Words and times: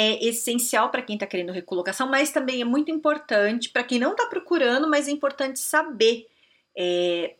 é 0.00 0.24
essencial 0.24 0.90
para 0.90 1.02
quem 1.02 1.16
está 1.16 1.26
querendo 1.26 1.50
recolocação, 1.50 2.08
mas 2.08 2.30
também 2.30 2.60
é 2.60 2.64
muito 2.64 2.88
importante 2.88 3.68
para 3.68 3.82
quem 3.82 3.98
não 3.98 4.12
está 4.12 4.26
procurando, 4.26 4.88
mas 4.88 5.08
é 5.08 5.10
importante 5.10 5.58
saber 5.58 6.28
é, 6.76 7.34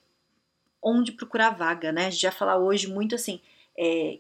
onde 0.83 1.13
procurar 1.13 1.51
vaga, 1.51 1.93
né? 1.93 2.07
A 2.07 2.11
gente 2.11 2.23
vai 2.23 2.33
falar 2.33 2.59
hoje 2.59 2.89
muito 2.89 3.15
assim, 3.15 3.41
é, 3.79 4.19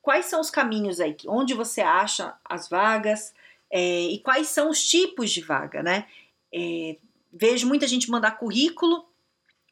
quais 0.00 0.24
são 0.24 0.40
os 0.40 0.48
caminhos 0.48 0.98
aí, 0.98 1.14
onde 1.26 1.52
você 1.52 1.82
acha 1.82 2.34
as 2.42 2.70
vagas 2.70 3.34
é, 3.70 4.04
e 4.04 4.18
quais 4.20 4.46
são 4.46 4.70
os 4.70 4.82
tipos 4.82 5.30
de 5.30 5.42
vaga, 5.42 5.82
né? 5.82 6.06
É, 6.54 6.96
vejo 7.30 7.68
muita 7.68 7.86
gente 7.86 8.10
mandar 8.10 8.38
currículo 8.38 9.04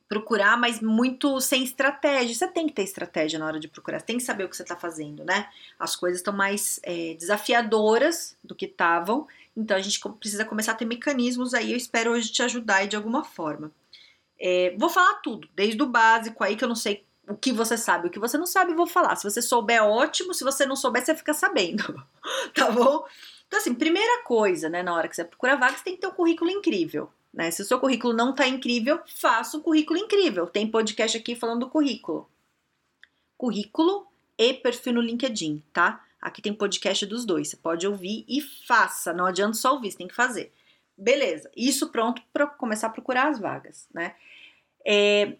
procurar, 0.08 0.56
mas 0.56 0.80
muito 0.80 1.40
sem 1.40 1.62
estratégia. 1.62 2.34
Você 2.34 2.48
tem 2.48 2.66
que 2.66 2.72
ter 2.72 2.82
estratégia 2.82 3.38
na 3.38 3.46
hora 3.46 3.60
de 3.60 3.68
procurar, 3.68 4.00
você 4.00 4.06
tem 4.06 4.18
que 4.18 4.22
saber 4.22 4.44
o 4.44 4.48
que 4.48 4.56
você 4.56 4.62
está 4.62 4.76
fazendo, 4.76 5.24
né? 5.24 5.48
As 5.78 5.96
coisas 5.96 6.20
estão 6.20 6.34
mais 6.34 6.80
é, 6.82 7.14
desafiadoras 7.14 8.36
do 8.42 8.54
que 8.54 8.66
estavam, 8.66 9.26
então 9.56 9.76
a 9.76 9.80
gente 9.80 10.00
precisa 10.18 10.44
começar 10.44 10.72
a 10.72 10.76
ter 10.76 10.84
mecanismos 10.84 11.54
aí. 11.54 11.72
Eu 11.72 11.76
espero 11.76 12.12
hoje 12.12 12.30
te 12.30 12.42
ajudar 12.42 12.86
de 12.86 12.96
alguma 12.96 13.24
forma. 13.24 13.70
É, 14.38 14.74
vou 14.78 14.88
falar 14.88 15.14
tudo, 15.14 15.48
desde 15.54 15.82
o 15.82 15.86
básico 15.86 16.42
aí 16.42 16.56
que 16.56 16.64
eu 16.64 16.68
não 16.68 16.74
sei 16.74 17.04
o 17.28 17.36
que 17.36 17.52
você 17.52 17.76
sabe, 17.76 18.08
o 18.08 18.10
que 18.10 18.18
você 18.18 18.36
não 18.36 18.46
sabe, 18.46 18.74
vou 18.74 18.86
falar. 18.86 19.16
Se 19.16 19.24
você 19.24 19.40
souber, 19.40 19.82
ótimo. 19.82 20.34
Se 20.34 20.44
você 20.44 20.66
não 20.66 20.76
souber, 20.76 21.04
você 21.04 21.14
fica 21.14 21.32
sabendo, 21.32 22.04
tá 22.54 22.70
bom? 22.70 23.06
Então, 23.46 23.60
assim, 23.60 23.74
primeira 23.74 24.22
coisa, 24.24 24.68
né, 24.68 24.82
na 24.82 24.94
hora 24.94 25.08
que 25.08 25.14
você 25.14 25.24
procura 25.24 25.56
vaga, 25.56 25.76
você 25.76 25.84
tem 25.84 25.94
que 25.94 26.00
ter 26.00 26.06
um 26.06 26.12
currículo 26.12 26.50
incrível. 26.50 27.10
Né? 27.32 27.50
Se 27.50 27.62
o 27.62 27.64
seu 27.64 27.78
currículo 27.80 28.12
não 28.12 28.30
está 28.30 28.46
incrível, 28.46 29.00
faça 29.06 29.56
um 29.56 29.60
currículo 29.60 29.98
incrível. 29.98 30.46
Tem 30.46 30.66
podcast 30.66 31.16
aqui 31.16 31.34
falando 31.34 31.60
do 31.60 31.70
currículo. 31.70 32.28
Currículo 33.38 34.06
e 34.36 34.52
perfil 34.54 34.94
no 34.94 35.00
LinkedIn, 35.00 35.62
tá? 35.72 36.04
Aqui 36.20 36.42
tem 36.42 36.52
podcast 36.52 37.06
dos 37.06 37.24
dois. 37.24 37.48
Você 37.48 37.56
pode 37.56 37.86
ouvir 37.86 38.24
e 38.28 38.40
faça. 38.40 39.12
Não 39.12 39.26
adianta 39.26 39.54
só 39.54 39.74
ouvir, 39.74 39.90
você 39.90 39.98
tem 39.98 40.08
que 40.08 40.14
fazer. 40.14 40.52
Beleza, 40.96 41.50
isso 41.56 41.88
pronto 41.88 42.22
para 42.32 42.46
começar 42.46 42.88
a 42.88 42.90
procurar 42.90 43.28
as 43.28 43.40
vagas, 43.40 43.88
né? 43.92 44.14
É, 44.86 45.36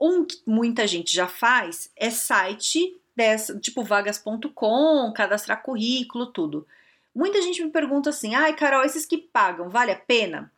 um 0.00 0.24
que 0.24 0.40
muita 0.46 0.86
gente 0.86 1.14
já 1.14 1.26
faz 1.26 1.90
é 1.96 2.10
site 2.10 2.96
dessa, 3.16 3.58
tipo 3.58 3.82
vagas.com, 3.82 5.12
cadastrar 5.14 5.62
currículo, 5.62 6.26
tudo. 6.26 6.66
Muita 7.14 7.40
gente 7.40 7.62
me 7.64 7.70
pergunta 7.70 8.10
assim: 8.10 8.34
ai, 8.34 8.54
Carol, 8.54 8.84
esses 8.84 9.06
que 9.06 9.18
pagam, 9.18 9.70
vale 9.70 9.92
a 9.92 9.96
pena? 9.96 10.52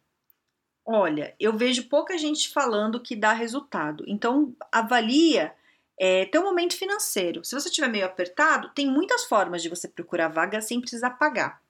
Olha, 0.93 1.37
eu 1.39 1.57
vejo 1.57 1.89
pouca 1.89 2.19
gente 2.19 2.49
falando 2.49 2.99
que 2.99 3.15
dá 3.15 3.33
resultado. 3.33 4.03
Então, 4.09 4.53
avalia 4.73 5.55
é, 5.97 6.25
teu 6.25 6.43
momento 6.43 6.77
financeiro. 6.77 7.45
Se 7.45 7.55
você 7.55 7.69
estiver 7.69 7.87
meio 7.87 8.05
apertado, 8.05 8.71
tem 8.71 8.91
muitas 8.91 9.25
formas 9.27 9.63
de 9.63 9.69
você 9.69 9.87
procurar 9.87 10.27
vaga 10.27 10.61
sem 10.61 10.81
precisar 10.81 11.11
pagar. 11.11 11.63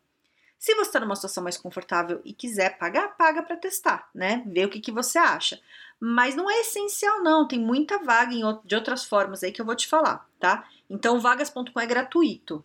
Se 0.58 0.74
você 0.74 0.88
está 0.88 1.00
numa 1.00 1.14
situação 1.14 1.44
mais 1.44 1.58
confortável 1.58 2.22
e 2.24 2.32
quiser 2.32 2.78
pagar, 2.78 3.14
paga 3.18 3.42
para 3.42 3.58
testar, 3.58 4.08
né? 4.14 4.42
Ver 4.46 4.64
o 4.64 4.70
que, 4.70 4.80
que 4.80 4.90
você 4.90 5.18
acha. 5.18 5.60
Mas 6.00 6.34
não 6.34 6.50
é 6.50 6.60
essencial, 6.60 7.22
não. 7.22 7.46
Tem 7.46 7.58
muita 7.58 7.98
vaga 7.98 8.32
em, 8.32 8.40
de 8.64 8.74
outras 8.74 9.04
formas 9.04 9.42
aí 9.42 9.52
que 9.52 9.60
eu 9.60 9.66
vou 9.66 9.76
te 9.76 9.86
falar, 9.86 10.26
tá? 10.38 10.66
Então, 10.88 11.20
vagas.com 11.20 11.78
é 11.78 11.86
gratuito. 11.86 12.64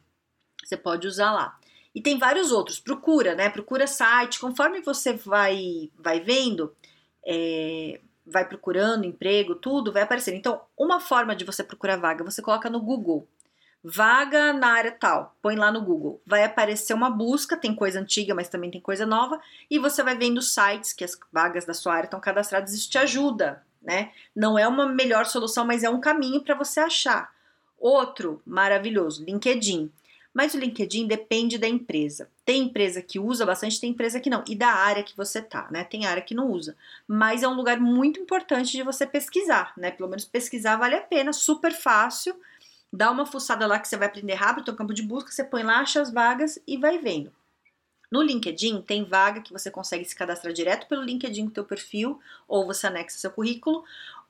Você 0.63 0.77
pode 0.77 1.05
usar 1.05 1.33
lá. 1.33 1.59
E 1.95 2.01
tem 2.01 2.19
vários 2.19 2.51
outros. 2.51 2.77
Procura, 2.77 3.33
né? 3.33 3.49
Procura 3.49 3.87
site. 3.87 4.39
Conforme 4.39 4.81
você 4.81 5.13
vai, 5.13 5.89
vai 5.97 6.19
vendo, 6.19 6.75
é, 7.25 8.01
vai 8.27 8.45
procurando 8.45 9.05
emprego, 9.05 9.55
tudo, 9.55 9.93
vai 9.93 10.01
aparecendo. 10.01 10.35
Então, 10.35 10.59
uma 10.77 10.99
forma 10.99 11.33
de 11.33 11.45
você 11.45 11.63
procurar 11.63 11.95
vaga, 11.95 12.23
você 12.23 12.41
coloca 12.41 12.69
no 12.69 12.81
Google. 12.81 13.25
Vaga 13.87 14.51
na 14.51 14.69
área 14.69 14.91
tal, 14.91 15.35
põe 15.43 15.55
lá 15.55 15.71
no 15.71 15.79
Google. 15.79 16.19
Vai 16.25 16.43
aparecer 16.43 16.93
uma 16.93 17.09
busca, 17.09 17.55
tem 17.55 17.75
coisa 17.75 17.99
antiga, 17.99 18.33
mas 18.33 18.49
também 18.49 18.71
tem 18.71 18.81
coisa 18.81 19.05
nova, 19.05 19.39
e 19.69 19.77
você 19.77 20.01
vai 20.01 20.17
vendo 20.17 20.41
sites 20.41 20.91
que 20.91 21.03
as 21.03 21.17
vagas 21.31 21.65
da 21.65 21.73
sua 21.73 21.93
área 21.93 22.07
estão 22.07 22.19
cadastradas, 22.19 22.73
isso 22.73 22.89
te 22.89 22.97
ajuda, 22.97 23.63
né? 23.79 24.11
Não 24.35 24.57
é 24.57 24.67
uma 24.67 24.87
melhor 24.87 25.27
solução, 25.27 25.63
mas 25.63 25.83
é 25.83 25.89
um 25.89 26.01
caminho 26.01 26.41
para 26.41 26.55
você 26.55 26.79
achar. 26.79 27.31
Outro 27.77 28.41
maravilhoso, 28.43 29.23
LinkedIn. 29.23 29.91
Mas 30.35 30.53
o 30.53 30.59
LinkedIn 30.59 31.07
depende 31.07 31.57
da 31.57 31.65
empresa. 31.65 32.29
Tem 32.43 32.63
empresa 32.63 33.01
que 33.01 33.17
usa 33.17 33.45
bastante, 33.45 33.79
tem 33.79 33.91
empresa 33.91 34.19
que 34.19 34.29
não. 34.29 34.43
E 34.45 34.53
da 34.53 34.67
área 34.67 35.01
que 35.01 35.15
você 35.15 35.41
tá, 35.41 35.69
né? 35.71 35.85
Tem 35.85 36.05
área 36.05 36.21
que 36.21 36.35
não 36.35 36.51
usa. 36.51 36.75
Mas 37.07 37.41
é 37.41 37.47
um 37.47 37.53
lugar 37.53 37.79
muito 37.79 38.19
importante 38.19 38.73
de 38.73 38.83
você 38.83 39.07
pesquisar, 39.07 39.71
né? 39.77 39.91
Pelo 39.91 40.09
menos 40.09 40.25
pesquisar 40.25 40.75
vale 40.75 40.95
a 40.95 41.01
pena, 41.01 41.31
super 41.31 41.71
fácil. 41.71 42.37
Dá 42.91 43.09
uma 43.09 43.25
fuçada 43.25 43.65
lá 43.65 43.79
que 43.79 43.87
você 43.87 43.95
vai 43.95 44.09
aprender 44.09 44.33
rápido, 44.33 44.65
tem 44.65 44.75
campo 44.75 44.93
de 44.93 45.03
busca, 45.03 45.31
você 45.31 45.43
põe 45.43 45.63
lá, 45.63 45.79
acha 45.79 46.01
as 46.01 46.11
vagas 46.11 46.59
e 46.67 46.77
vai 46.77 46.97
vendo. 46.97 47.31
No 48.11 48.21
LinkedIn 48.21 48.81
tem 48.81 49.05
vaga 49.05 49.41
que 49.41 49.53
você 49.53 49.71
consegue 49.71 50.03
se 50.03 50.15
cadastrar 50.15 50.53
direto 50.53 50.85
pelo 50.87 51.01
LinkedIn 51.01 51.45
com 51.45 51.51
teu 51.51 51.63
perfil, 51.63 52.19
ou 52.45 52.65
você 52.65 52.87
anexa 52.87 53.17
seu 53.17 53.31
currículo, 53.31 53.85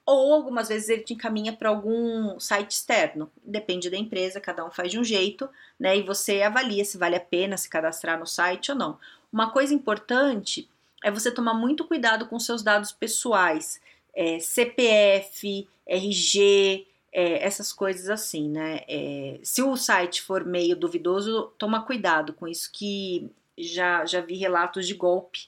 ou 0.06 0.34
algumas 0.34 0.70
vezes 0.70 0.88
ele 0.90 1.02
te 1.02 1.14
encaminha 1.14 1.52
para 1.52 1.70
algum 1.70 2.40
site 2.40 2.72
externo. 2.72 3.32
Depende 3.44 3.90
da 3.90 3.98
empresa, 3.98 4.40
cada 4.40 4.64
um 4.66 4.70
faz 4.70 4.92
de 4.92 5.00
um 5.00 5.04
jeito, 5.04 5.50
né? 5.80 5.98
E 5.98 6.04
você 6.04 6.44
avalia 6.44 6.86
se 6.86 6.98
vale 6.98 7.16
a 7.16 7.20
pena 7.20 7.58
se 7.58 7.68
cadastrar 7.68 8.20
no 8.20 8.28
site 8.28 8.72
ou 8.72 8.78
não. 8.78 9.00
Uma 9.34 9.50
coisa 9.50 9.74
importante 9.74 10.70
é 11.04 11.10
você 11.10 11.32
tomar 11.32 11.56
muito 11.56 11.86
cuidado 11.86 12.28
com 12.28 12.40
seus 12.40 12.62
dados 12.62 12.92
pessoais, 12.92 13.82
é, 14.14 14.40
CPF, 14.40 15.68
RG, 15.88 16.88
é, 17.12 17.46
essas 17.46 17.74
coisas 17.74 18.10
assim, 18.10 18.48
né? 18.48 18.82
É, 18.88 19.40
se 19.42 19.64
o 19.64 19.76
site 19.76 20.22
for 20.22 20.46
meio 20.46 20.76
duvidoso, 20.76 21.52
toma 21.58 21.84
cuidado 21.84 22.34
com 22.34 22.48
isso 22.48 22.70
que 22.72 23.30
já, 23.58 24.06
já 24.06 24.22
vi 24.22 24.36
relatos 24.36 24.86
de 24.86 24.94
golpe 24.94 25.48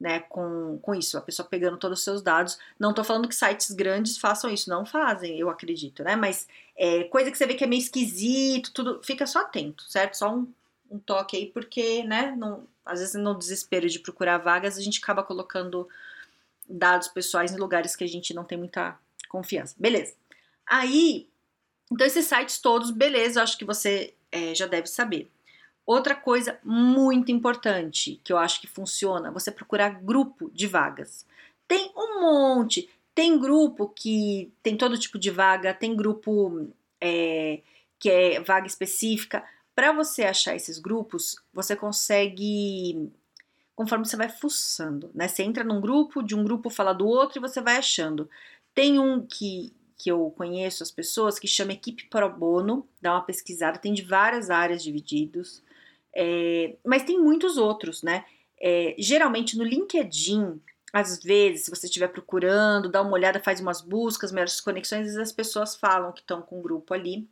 né, 0.00 0.20
com, 0.20 0.78
com 0.80 0.94
isso, 0.94 1.18
a 1.18 1.20
pessoa 1.20 1.46
pegando 1.46 1.76
todos 1.76 1.98
os 1.98 2.04
seus 2.04 2.22
dados. 2.22 2.58
Não 2.78 2.94
tô 2.94 3.04
falando 3.04 3.28
que 3.28 3.34
sites 3.34 3.70
grandes 3.70 4.16
façam 4.16 4.50
isso, 4.50 4.70
não 4.70 4.86
fazem, 4.86 5.38
eu 5.38 5.50
acredito, 5.50 6.02
né? 6.02 6.16
Mas 6.16 6.48
é, 6.74 7.04
coisa 7.04 7.30
que 7.30 7.36
você 7.36 7.46
vê 7.46 7.54
que 7.54 7.64
é 7.64 7.66
meio 7.66 7.82
esquisito, 7.82 8.72
tudo, 8.72 9.02
fica 9.02 9.26
só 9.26 9.40
atento, 9.40 9.84
certo? 9.90 10.16
Só 10.16 10.34
um, 10.34 10.50
um 10.90 10.98
toque 10.98 11.36
aí, 11.36 11.46
porque, 11.46 12.02
né, 12.04 12.34
não, 12.34 12.66
às 12.84 13.00
vezes 13.00 13.14
no 13.14 13.36
desespero 13.36 13.88
de 13.90 13.98
procurar 13.98 14.38
vagas, 14.38 14.78
a 14.78 14.80
gente 14.80 15.00
acaba 15.02 15.22
colocando 15.22 15.86
dados 16.66 17.08
pessoais 17.08 17.52
em 17.52 17.58
lugares 17.58 17.94
que 17.94 18.04
a 18.04 18.08
gente 18.08 18.32
não 18.32 18.44
tem 18.44 18.56
muita 18.56 18.98
confiança. 19.28 19.74
Beleza. 19.78 20.14
Aí, 20.66 21.28
então 21.92 22.06
esses 22.06 22.24
sites 22.24 22.58
todos, 22.58 22.90
beleza, 22.90 23.40
eu 23.40 23.44
acho 23.44 23.58
que 23.58 23.64
você 23.66 24.14
é, 24.32 24.54
já 24.54 24.66
deve 24.66 24.86
saber. 24.86 25.30
Outra 25.90 26.14
coisa 26.14 26.56
muito 26.62 27.32
importante 27.32 28.20
que 28.22 28.32
eu 28.32 28.38
acho 28.38 28.60
que 28.60 28.68
funciona, 28.68 29.32
você 29.32 29.50
procurar 29.50 30.00
grupo 30.00 30.48
de 30.54 30.68
vagas. 30.68 31.26
Tem 31.66 31.90
um 31.96 32.20
monte, 32.20 32.88
tem 33.12 33.36
grupo 33.36 33.88
que 33.88 34.52
tem 34.62 34.76
todo 34.76 34.96
tipo 34.96 35.18
de 35.18 35.32
vaga, 35.32 35.74
tem 35.74 35.96
grupo 35.96 36.70
é, 37.00 37.58
que 37.98 38.08
é 38.08 38.38
vaga 38.38 38.68
específica. 38.68 39.42
Para 39.74 39.90
você 39.90 40.22
achar 40.22 40.54
esses 40.54 40.78
grupos, 40.78 41.42
você 41.52 41.74
consegue 41.74 43.10
conforme 43.74 44.06
você 44.06 44.16
vai 44.16 44.28
fuçando, 44.28 45.10
né? 45.12 45.26
Você 45.26 45.42
entra 45.42 45.64
num 45.64 45.80
grupo, 45.80 46.22
de 46.22 46.36
um 46.36 46.44
grupo 46.44 46.70
fala 46.70 46.92
do 46.92 47.08
outro 47.08 47.40
e 47.40 47.40
você 47.40 47.60
vai 47.60 47.78
achando. 47.78 48.30
Tem 48.72 48.96
um 49.00 49.26
que, 49.26 49.72
que 49.98 50.08
eu 50.08 50.32
conheço 50.36 50.84
as 50.84 50.92
pessoas 50.92 51.36
que 51.36 51.48
chama 51.48 51.72
Equipe 51.72 52.06
Pro 52.06 52.30
Bono, 52.30 52.86
dá 53.02 53.14
uma 53.14 53.24
pesquisada, 53.24 53.76
tem 53.76 53.92
de 53.92 54.02
várias 54.02 54.50
áreas 54.50 54.84
divididos. 54.84 55.68
É, 56.14 56.76
mas 56.84 57.02
tem 57.02 57.18
muitos 57.18 57.56
outros, 57.56 58.02
né? 58.02 58.24
É, 58.60 58.94
geralmente 58.98 59.56
no 59.56 59.64
LinkedIn, 59.64 60.60
às 60.92 61.22
vezes, 61.22 61.64
se 61.64 61.70
você 61.70 61.86
estiver 61.86 62.08
procurando, 62.08 62.88
dá 62.88 63.00
uma 63.00 63.12
olhada, 63.12 63.40
faz 63.40 63.60
umas 63.60 63.80
buscas, 63.80 64.32
melhores 64.32 64.60
conexões, 64.60 65.16
as 65.16 65.32
pessoas 65.32 65.76
falam 65.76 66.12
que 66.12 66.20
estão 66.20 66.42
com 66.42 66.58
um 66.58 66.62
grupo 66.62 66.92
ali 66.92 67.28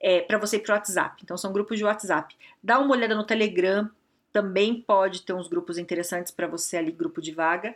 é, 0.00 0.20
para 0.20 0.38
você 0.38 0.56
ir 0.56 0.60
para 0.60 0.72
o 0.72 0.76
WhatsApp. 0.76 1.20
Então, 1.22 1.36
são 1.36 1.52
grupos 1.52 1.78
de 1.78 1.84
WhatsApp. 1.84 2.36
Dá 2.62 2.78
uma 2.78 2.94
olhada 2.94 3.14
no 3.14 3.24
Telegram, 3.24 3.90
também 4.32 4.80
pode 4.80 5.22
ter 5.22 5.32
uns 5.32 5.48
grupos 5.48 5.78
interessantes 5.78 6.32
para 6.32 6.46
você 6.46 6.76
ali, 6.76 6.90
grupo 6.90 7.20
de 7.20 7.32
vaga. 7.32 7.74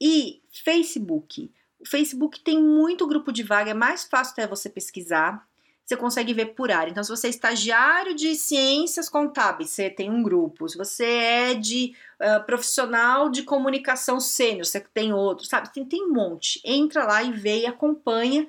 E 0.00 0.40
Facebook. 0.64 1.50
O 1.80 1.86
Facebook 1.86 2.40
tem 2.40 2.62
muito 2.62 3.06
grupo 3.06 3.32
de 3.32 3.42
vaga, 3.42 3.70
é 3.70 3.74
mais 3.74 4.04
fácil 4.04 4.32
até 4.32 4.46
você 4.46 4.68
pesquisar. 4.68 5.46
Você 5.88 5.96
consegue 5.96 6.34
ver 6.34 6.54
por 6.54 6.70
área. 6.70 6.90
Então, 6.90 7.02
se 7.02 7.08
você 7.08 7.28
é 7.28 7.30
estagiário 7.30 8.14
de 8.14 8.34
ciências 8.34 9.08
contábeis, 9.08 9.70
você 9.70 9.88
tem 9.88 10.10
um 10.10 10.22
grupo. 10.22 10.68
Se 10.68 10.76
você 10.76 11.06
é 11.06 11.54
de 11.54 11.96
uh, 12.20 12.44
profissional 12.44 13.30
de 13.30 13.42
comunicação 13.42 14.20
sênior, 14.20 14.66
você 14.66 14.80
tem 14.80 15.14
outro, 15.14 15.46
sabe? 15.46 15.72
Tem, 15.72 15.86
tem 15.86 16.04
um 16.04 16.12
monte. 16.12 16.60
Entra 16.62 17.06
lá 17.06 17.22
e 17.22 17.32
vê 17.32 17.60
e 17.60 17.66
acompanha 17.66 18.46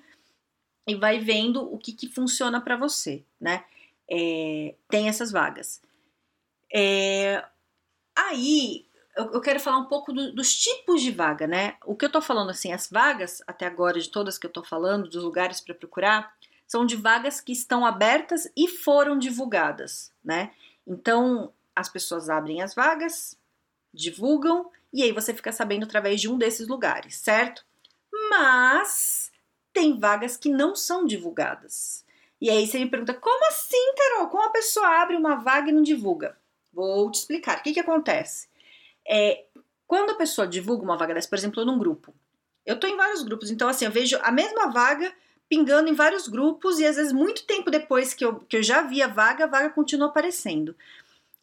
e 0.85 0.95
vai 0.95 1.19
vendo 1.19 1.63
o 1.63 1.77
que, 1.77 1.93
que 1.93 2.09
funciona 2.09 2.59
para 2.59 2.75
você, 2.75 3.23
né? 3.39 3.63
É, 4.11 4.75
tem 4.89 5.07
essas 5.07 5.31
vagas. 5.31 5.81
É, 6.73 7.41
aí, 8.17 8.85
eu, 9.15 9.39
quero 9.39 9.61
falar 9.61 9.77
um 9.77 9.85
pouco 9.85 10.11
do, 10.11 10.35
dos 10.35 10.53
tipos 10.53 11.01
de 11.01 11.11
vaga, 11.11 11.47
né? 11.47 11.77
O 11.85 11.95
que 11.95 12.03
eu 12.03 12.11
tô 12.11 12.21
falando, 12.21 12.49
assim, 12.49 12.73
as 12.73 12.89
vagas, 12.89 13.41
até 13.47 13.65
agora, 13.65 13.97
de 13.97 14.09
todas 14.09 14.37
que 14.37 14.45
eu 14.45 14.51
tô 14.51 14.61
falando, 14.61 15.07
dos 15.07 15.23
lugares 15.23 15.61
para 15.61 15.73
procurar, 15.73 16.33
são 16.69 16.85
de 16.85 16.95
vagas 16.95 17.41
que 17.41 17.51
estão 17.51 17.83
abertas 17.83 18.47
e 18.55 18.67
foram 18.67 19.17
divulgadas, 19.17 20.13
né? 20.23 20.51
Então, 20.85 21.51
as 21.75 21.89
pessoas 21.89 22.29
abrem 22.29 22.61
as 22.61 22.75
vagas, 22.75 23.35
divulgam 23.91 24.69
e 24.93 25.01
aí 25.01 25.11
você 25.11 25.33
fica 25.33 25.51
sabendo 25.51 25.85
através 25.85 26.21
de 26.21 26.29
um 26.29 26.37
desses 26.37 26.67
lugares, 26.67 27.15
certo? 27.15 27.65
Mas 28.29 29.31
tem 29.73 29.99
vagas 29.99 30.37
que 30.37 30.47
não 30.47 30.75
são 30.75 31.05
divulgadas. 31.05 32.05
E 32.39 32.51
aí 32.51 32.67
você 32.67 32.77
me 32.77 32.89
pergunta: 32.89 33.15
como 33.15 33.47
assim, 33.47 33.95
Carol? 33.97 34.29
Como 34.29 34.43
a 34.43 34.51
pessoa 34.51 35.01
abre 35.01 35.15
uma 35.15 35.35
vaga 35.37 35.69
e 35.69 35.73
não 35.73 35.81
divulga? 35.81 36.37
Vou 36.71 37.09
te 37.09 37.15
explicar. 37.15 37.57
O 37.57 37.63
que, 37.63 37.73
que 37.73 37.79
acontece? 37.79 38.47
É, 39.07 39.43
quando 39.87 40.11
a 40.11 40.15
pessoa 40.15 40.47
divulga 40.47 40.83
uma 40.83 40.97
vaga 40.97 41.15
dessa, 41.15 41.27
por 41.27 41.37
exemplo, 41.37 41.65
num 41.65 41.79
grupo, 41.79 42.13
eu 42.63 42.79
tô 42.79 42.85
em 42.85 42.95
vários 42.95 43.23
grupos, 43.23 43.49
então 43.49 43.67
assim, 43.67 43.85
eu 43.85 43.91
vejo 43.91 44.19
a 44.21 44.31
mesma 44.31 44.67
vaga 44.67 45.11
pingando 45.49 45.89
em 45.89 45.95
vários 45.95 46.27
grupos 46.27 46.79
e 46.79 46.85
às 46.85 46.95
vezes 46.95 47.11
muito 47.11 47.43
tempo 47.45 47.71
depois 47.71 48.13
que 48.13 48.23
eu, 48.23 48.35
que 48.41 48.57
eu 48.57 48.63
já 48.63 48.83
vi 48.83 49.01
a 49.01 49.07
vaga, 49.07 49.45
a 49.45 49.47
vaga 49.47 49.71
continua 49.71 50.07
aparecendo. 50.07 50.75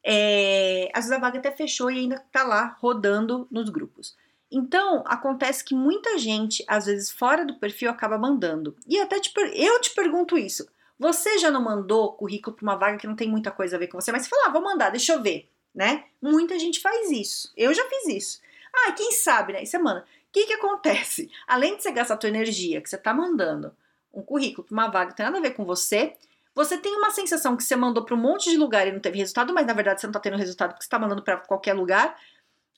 É, 0.03 0.89
às 0.95 1.07
vezes 1.07 1.13
a 1.13 1.21
vaga 1.21 1.41
até 1.41 1.51
fechou 1.51 1.91
e 1.91 1.99
ainda 1.99 2.25
tá 2.31 2.45
lá 2.45 2.77
rodando 2.81 3.49
nos 3.51 3.69
grupos. 3.69 4.17
Então, 4.49 5.03
acontece 5.07 5.65
que 5.65 5.75
muita 5.75 6.17
gente, 6.19 6.65
às 6.69 6.87
vezes 6.87 7.11
fora 7.11 7.45
do 7.45 7.57
perfil, 7.57 7.91
acaba 7.91 8.17
mandando. 8.17 8.77
E 8.87 9.01
até 9.01 9.19
te, 9.19 9.33
eu 9.53 9.81
te 9.81 9.91
pergunto 9.91 10.39
isso. 10.39 10.69
Você 10.97 11.39
já 11.39 11.51
não 11.51 11.61
mandou 11.61 12.13
currículo 12.13 12.55
para 12.55 12.63
uma 12.63 12.77
vaga 12.77 12.97
que 12.97 13.09
não 13.09 13.17
tem 13.17 13.29
muita 13.29 13.51
coisa 13.51 13.75
a 13.75 13.79
ver 13.79 13.89
com 13.89 14.01
você, 14.01 14.13
mas 14.13 14.27
você 14.27 14.35
ah, 14.47 14.51
vou 14.51 14.63
mandar, 14.63 14.91
deixa 14.91 15.13
eu 15.13 15.21
ver, 15.21 15.51
né? 15.75 16.05
Muita 16.23 16.59
gente 16.61 16.81
faz 16.81 17.11
isso. 17.11 17.53
Eu 17.57 17.75
já 17.75 17.85
fiz 17.87 18.07
isso. 18.07 18.41
Ah, 18.73 18.93
quem 18.93 19.11
sabe, 19.11 19.53
né? 19.53 19.65
E 19.65 19.67
você 19.67 19.79
manda. 19.79 20.01
O 20.01 20.05
que 20.33 20.47
que 20.47 20.53
acontece? 20.53 21.29
Além 21.47 21.77
de 21.77 21.83
você 21.83 21.91
gastar 21.91 22.15
a 22.15 22.17
tua 22.17 22.29
energia 22.29 22.81
que 22.81 22.89
você 22.89 22.97
tá 22.97 23.13
mandando 23.13 23.75
um 24.17 24.23
currículo 24.23 24.67
para 24.67 24.73
uma 24.73 24.89
vaga 24.89 25.11
que 25.11 25.17
tem 25.17 25.27
nada 25.27 25.39
a 25.39 25.43
ver 25.43 25.51
com 25.51 25.65
você, 25.65 26.17
você 26.55 26.79
tem 26.79 26.97
uma 26.97 27.11
sensação 27.11 27.55
que 27.55 27.63
você 27.63 27.77
mandou 27.77 28.03
para 28.03 28.15
um 28.15 28.19
monte 28.19 28.51
de 28.51 28.57
lugar 28.57 28.89
e 28.89 28.93
não 28.93 28.99
teve 28.99 29.19
resultado, 29.19 29.53
mas 29.53 29.67
na 29.67 29.75
verdade 29.75 30.01
você 30.01 30.07
não 30.07 30.13
está 30.13 30.21
tendo 30.21 30.39
resultado 30.39 30.71
porque 30.71 30.83
você 30.83 30.87
está 30.87 30.99
mandando 30.99 31.23
para 31.23 31.37
qualquer 31.37 31.75
lugar. 31.75 32.19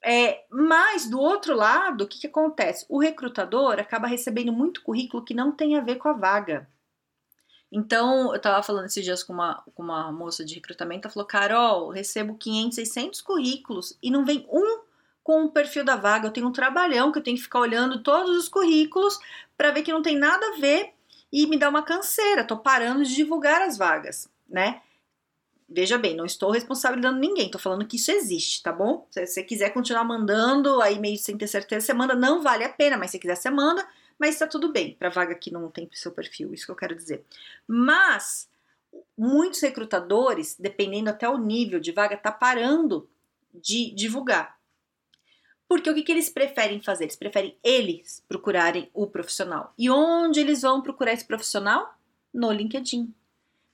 É, 0.05 0.44
mas 0.50 1.08
do 1.08 1.20
outro 1.20 1.55
lado, 1.55 2.02
o 2.02 2.06
que, 2.08 2.19
que 2.20 2.26
acontece? 2.26 2.85
O 2.88 2.99
recrutador 2.99 3.79
acaba 3.79 4.08
recebendo 4.08 4.52
muito 4.52 4.82
currículo 4.82 5.25
que 5.25 5.32
não 5.32 5.52
tem 5.52 5.76
a 5.76 5.81
ver 5.81 5.96
com 5.96 6.08
a 6.08 6.12
vaga. 6.12 6.69
Então, 7.70 8.31
eu 8.31 8.37
estava 8.37 8.62
falando 8.62 8.87
esses 8.87 9.05
dias 9.05 9.23
com 9.23 9.32
uma, 9.32 9.62
com 9.75 9.82
uma 9.82 10.11
moça 10.11 10.44
de 10.44 10.55
recrutamento, 10.55 11.06
ela 11.06 11.12
falou, 11.12 11.26
Carol, 11.26 11.90
recebo 11.90 12.35
500, 12.35 12.75
600 12.76 13.20
currículos 13.20 13.96
e 14.02 14.11
não 14.11 14.25
vem 14.25 14.46
um 14.50 14.81
com 15.23 15.44
o 15.44 15.50
perfil 15.50 15.85
da 15.85 15.94
vaga. 15.94 16.26
Eu 16.26 16.32
tenho 16.32 16.49
um 16.49 16.52
trabalhão 16.52 17.12
que 17.12 17.19
eu 17.19 17.23
tenho 17.23 17.37
que 17.37 17.43
ficar 17.43 17.61
olhando 17.61 18.02
todos 18.02 18.37
os 18.37 18.49
currículos 18.49 19.19
para 19.56 19.70
ver 19.70 19.82
que 19.82 19.93
não 19.93 20.02
tem 20.02 20.17
nada 20.17 20.44
a 20.46 20.58
ver 20.58 20.94
e 21.32 21.46
me 21.46 21.58
dá 21.58 21.69
uma 21.69 21.82
canseira, 21.82 22.44
tô 22.44 22.56
parando 22.56 23.04
de 23.04 23.14
divulgar 23.14 23.62
as 23.62 23.76
vagas, 23.76 24.28
né? 24.48 24.82
Veja 25.69 25.98
bem, 25.98 26.16
não 26.16 26.25
estou 26.25 26.50
responsabilizando 26.50 27.19
ninguém, 27.19 27.50
tô 27.50 27.58
falando 27.58 27.86
que 27.86 27.96
isso 27.96 28.10
existe, 28.10 28.62
tá 28.62 28.72
bom? 28.72 29.06
Se 29.10 29.26
você 29.26 29.42
quiser 29.42 29.70
continuar 29.70 30.02
mandando, 30.02 30.80
aí 30.80 30.98
meio 30.98 31.19
sem 31.19 31.36
ter 31.36 31.46
certeza, 31.46 31.84
você 31.84 31.92
manda, 31.92 32.14
não 32.14 32.42
vale 32.42 32.64
a 32.64 32.70
pena, 32.70 32.96
mas 32.96 33.10
se 33.10 33.19
quiser, 33.19 33.36
você 33.36 33.50
manda, 33.50 33.86
mas 34.19 34.38
tá 34.38 34.46
tudo 34.46 34.72
bem, 34.72 34.94
pra 34.94 35.10
vaga 35.10 35.34
que 35.34 35.52
não 35.52 35.70
tem 35.70 35.88
seu 35.92 36.10
perfil, 36.10 36.54
isso 36.54 36.64
que 36.64 36.72
eu 36.72 36.76
quero 36.76 36.94
dizer. 36.94 37.22
Mas, 37.66 38.48
muitos 39.16 39.60
recrutadores, 39.60 40.56
dependendo 40.58 41.10
até 41.10 41.28
o 41.28 41.36
nível 41.36 41.78
de 41.78 41.92
vaga, 41.92 42.16
tá 42.16 42.32
parando 42.32 43.06
de 43.52 43.90
divulgar. 43.94 44.57
Porque 45.69 45.91
o 45.91 45.94
que, 45.94 46.03
que 46.03 46.11
eles 46.11 46.31
preferem 46.31 46.81
fazer? 46.81 47.05
Eles 47.05 47.17
preferem 47.17 47.55
eles 47.62 48.25
procurarem 48.26 48.88
o 48.94 49.06
profissional. 49.06 49.75
E 49.76 49.91
onde 49.91 50.41
eles 50.41 50.62
vão 50.62 50.81
procurar 50.81 51.12
esse 51.12 51.26
profissional? 51.26 51.94
No 52.32 52.50
LinkedIn. 52.50 53.12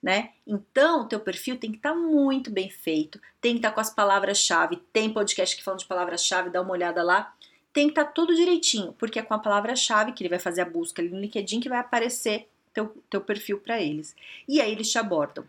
Né? 0.03 0.33
Então, 0.47 1.03
o 1.03 1.09
teu 1.09 1.21
perfil 1.21 1.57
tem 1.57 1.71
que 1.71 1.79
estar 1.79 1.93
tá 1.93 1.97
muito 1.97 2.51
bem 2.51 2.69
feito, 2.69 3.19
tem 3.41 3.53
que 3.53 3.61
estar 3.61 3.71
tá 3.71 3.75
com 3.75 3.81
as 3.81 3.89
palavras-chave. 3.89 4.77
Tem 4.93 5.09
podcast 5.09 5.57
que 5.57 5.65
falam 5.65 5.79
de 5.79 5.87
palavras-chave, 5.87 6.51
dá 6.51 6.61
uma 6.61 6.73
olhada 6.73 7.03
lá. 7.03 7.35
Tem 7.73 7.87
que 7.87 7.93
estar 7.93 8.05
tá 8.05 8.11
tudo 8.11 8.35
direitinho, 8.35 8.93
porque 8.99 9.19
é 9.19 9.23
com 9.23 9.33
a 9.33 9.39
palavra-chave 9.39 10.13
que 10.13 10.23
ele 10.23 10.29
vai 10.29 10.39
fazer 10.39 10.61
a 10.61 10.67
busca 10.67 11.01
ali 11.01 11.11
no 11.11 11.21
LinkedIn 11.21 11.61
que 11.61 11.71
vai 11.71 11.79
aparecer 11.79 12.49
teu, 12.75 13.03
teu 13.09 13.21
perfil 13.21 13.61
para 13.61 13.81
eles. 13.81 14.15
E 14.47 14.61
aí 14.61 14.73
eles 14.73 14.91
te 14.91 14.99
abordam. 14.99 15.47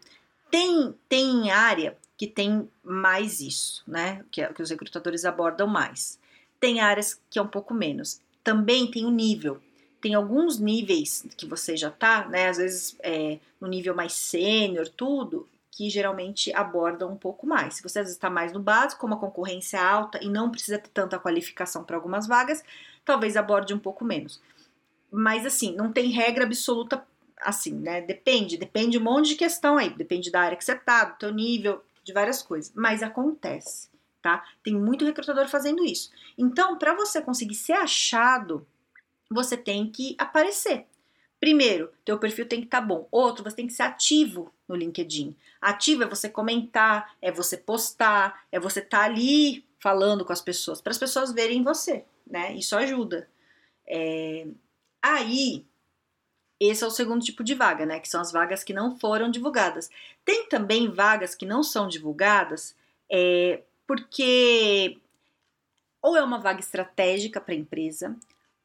Tem, 0.50 0.96
tem 1.10 1.52
área 1.52 1.98
que 2.16 2.28
tem 2.28 2.70
mais 2.82 3.42
isso, 3.42 3.84
né? 3.86 4.24
Que, 4.32 4.46
que 4.54 4.62
os 4.62 4.70
recrutadores 4.70 5.26
abordam 5.26 5.68
mais. 5.68 6.18
Tem 6.66 6.80
áreas 6.80 7.22
que 7.30 7.38
é 7.38 7.42
um 7.44 7.48
pouco 7.48 7.76
menos. 7.76 8.20
Também 8.44 8.90
tem 8.90 9.06
o 9.06 9.12
nível. 9.12 9.62
Tem 10.02 10.16
alguns 10.16 10.58
níveis 10.58 11.24
que 11.38 11.46
você 11.46 11.78
já 11.78 11.92
tá, 11.92 12.28
né? 12.28 12.50
Às 12.50 12.58
vezes 12.58 12.96
é, 13.04 13.38
no 13.62 13.68
nível 13.68 13.94
mais 13.94 14.14
sênior, 14.14 14.90
tudo, 14.90 15.48
que 15.70 15.92
geralmente 15.92 16.52
abordam 16.56 17.12
um 17.12 17.16
pouco 17.16 17.46
mais. 17.46 17.76
Se 17.76 17.84
você 17.84 18.00
às 18.00 18.06
vezes 18.06 18.16
está 18.16 18.32
mais 18.32 18.52
no 18.52 18.60
básico, 18.60 19.00
como 19.00 19.14
a 19.14 19.20
concorrência 19.20 19.80
alta 19.80 20.20
e 20.24 20.28
não 20.28 20.50
precisa 20.50 20.80
ter 20.80 20.90
tanta 20.90 21.20
qualificação 21.20 21.84
para 21.84 21.98
algumas 21.98 22.26
vagas, 22.26 22.64
talvez 23.06 23.38
aborde 23.38 23.72
um 23.72 23.78
pouco 23.78 24.04
menos. 24.04 24.42
Mas 25.12 25.46
assim, 25.46 25.76
não 25.76 25.92
tem 25.92 26.10
regra 26.10 26.46
absoluta 26.46 27.06
assim, 27.40 27.74
né? 27.74 28.02
Depende, 28.02 28.58
depende 28.58 28.98
um 28.98 29.04
monte 29.04 29.28
de 29.28 29.36
questão 29.36 29.78
aí, 29.78 29.92
depende 29.92 30.32
da 30.32 30.42
área 30.42 30.58
que 30.58 30.66
você 30.66 30.74
tá, 30.74 31.06
do 31.06 31.20
teu 31.20 31.32
nível, 31.32 31.80
de 32.04 32.12
várias 32.12 32.42
coisas. 32.42 32.72
Mas 32.74 33.04
acontece 33.04 33.94
tá? 34.26 34.44
Tem 34.64 34.74
muito 34.74 35.06
recrutador 35.06 35.48
fazendo 35.48 35.86
isso. 35.86 36.10
Então, 36.36 36.80
para 36.80 36.96
você 36.96 37.22
conseguir 37.22 37.54
ser 37.54 37.74
achado, 37.74 38.66
você 39.30 39.56
tem 39.56 39.88
que 39.88 40.16
aparecer. 40.18 40.88
Primeiro, 41.40 41.92
teu 42.04 42.18
perfil 42.18 42.48
tem 42.48 42.60
que 42.60 42.66
estar 42.66 42.82
tá 42.82 42.88
bom. 42.88 43.08
Outro, 43.12 43.44
você 43.44 43.56
tem 43.56 43.68
que 43.68 43.74
ser 43.74 43.84
ativo 43.84 44.52
no 44.68 44.76
LinkedIn. 44.76 45.36
Ativo 45.62 46.02
é 46.02 46.08
você 46.08 46.28
comentar, 46.28 47.16
é 47.22 47.32
você 47.32 47.56
postar, 47.56 48.48
é 48.52 48.60
você 48.60 48.80
estar 48.80 48.98
tá 48.98 49.06
ali 49.06 49.64
falando 49.80 50.26
com 50.26 50.34
as 50.34 50.42
pessoas, 50.42 50.82
para 50.82 50.90
as 50.90 50.98
pessoas 50.98 51.32
verem 51.32 51.62
você, 51.62 52.04
né? 52.26 52.56
Isso 52.56 52.76
ajuda. 52.76 53.30
É... 53.88 54.48
Aí, 55.04 55.64
esse 56.60 56.84
é 56.84 56.88
o 56.88 56.90
segundo 56.90 57.24
tipo 57.24 57.44
de 57.44 57.54
vaga, 57.54 57.86
né? 57.86 58.00
Que 58.00 58.10
são 58.10 58.22
as 58.22 58.32
vagas 58.32 58.64
que 58.64 58.74
não 58.74 58.98
foram 58.98 59.30
divulgadas. 59.30 59.88
Tem 60.24 60.50
também 60.50 60.90
vagas 60.90 61.36
que 61.36 61.46
não 61.46 61.62
são 61.62 61.88
divulgadas 61.88 62.76
é, 63.08 63.62
porque 63.88 65.00
ou 66.02 66.16
é 66.16 66.24
uma 66.24 66.38
vaga 66.38 66.60
estratégica 66.60 67.42
para 67.42 67.54
a 67.54 67.58
empresa, 67.58 68.16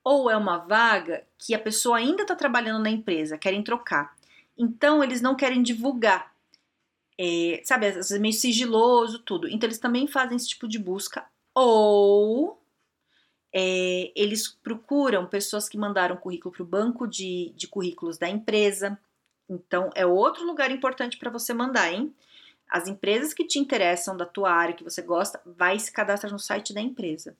ou 0.05 0.31
é 0.31 0.37
uma 0.37 0.59
vaga 0.59 1.27
que 1.39 1.55
a 1.55 1.59
pessoa 1.59 1.97
ainda 1.97 2.23
está 2.23 2.37
trabalhando 2.37 2.83
na 2.83 2.91
empresa, 2.91 3.39
querem 3.39 3.62
trocar. 3.62 4.15
Então 4.59 5.03
eles 5.03 5.23
não 5.23 5.35
querem 5.35 5.62
divulgar, 5.62 6.35
é, 7.19 7.62
sabe, 7.65 7.87
é 7.87 8.19
meio 8.19 8.35
sigiloso, 8.35 9.21
tudo. 9.21 9.49
Então 9.49 9.67
eles 9.67 9.79
também 9.79 10.07
fazem 10.07 10.37
esse 10.37 10.49
tipo 10.49 10.69
de 10.69 10.79
busca, 10.79 11.25
ou 11.55 12.61
é, 13.55 14.12
eles 14.15 14.49
procuram 14.49 15.27
pessoas 15.27 15.69
que 15.69 15.79
mandaram 15.79 16.17
currículo 16.17 16.53
para 16.53 16.62
o 16.62 16.67
banco 16.67 17.07
de, 17.07 17.53
de 17.57 17.67
currículos 17.67 18.19
da 18.19 18.29
empresa. 18.29 18.99
Então 19.49 19.91
é 19.95 20.05
outro 20.05 20.45
lugar 20.47 20.71
importante 20.71 21.17
para 21.17 21.31
você 21.31 21.55
mandar, 21.55 21.93
hein? 21.93 22.15
As 22.71 22.87
empresas 22.87 23.35
que 23.35 23.45
te 23.45 23.59
interessam 23.59 24.17
da 24.17 24.25
tua 24.25 24.53
área, 24.53 24.75
que 24.75 24.85
você 24.85 25.03
gosta, 25.03 25.41
vai 25.45 25.79
se 25.79 25.91
cadastrar 25.91 26.33
no 26.33 26.39
site 26.39 26.73
da 26.73 26.81
empresa. 26.81 27.37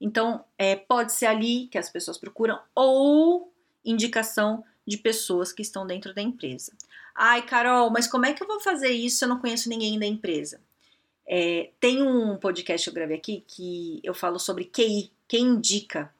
Então, 0.00 0.44
é, 0.58 0.74
pode 0.74 1.12
ser 1.12 1.26
ali 1.26 1.68
que 1.68 1.78
as 1.78 1.88
pessoas 1.88 2.18
procuram 2.18 2.58
ou 2.74 3.52
indicação 3.84 4.64
de 4.86 4.98
pessoas 4.98 5.52
que 5.52 5.62
estão 5.62 5.86
dentro 5.86 6.12
da 6.12 6.20
empresa. 6.20 6.72
Ai, 7.14 7.42
Carol, 7.46 7.90
mas 7.90 8.06
como 8.06 8.26
é 8.26 8.32
que 8.32 8.42
eu 8.42 8.46
vou 8.46 8.60
fazer 8.60 8.90
isso 8.90 9.18
se 9.18 9.24
eu 9.24 9.28
não 9.28 9.40
conheço 9.40 9.68
ninguém 9.68 9.98
da 9.98 10.06
empresa? 10.06 10.60
É, 11.26 11.70
tem 11.80 12.02
um 12.02 12.36
podcast 12.36 12.84
que 12.84 12.90
eu 12.90 12.94
gravei 12.94 13.16
aqui 13.16 13.44
que 13.46 14.00
eu 14.04 14.14
falo 14.14 14.38
sobre 14.38 14.64
QI, 14.64 15.10
quem 15.26 15.44
indica. 15.44 16.12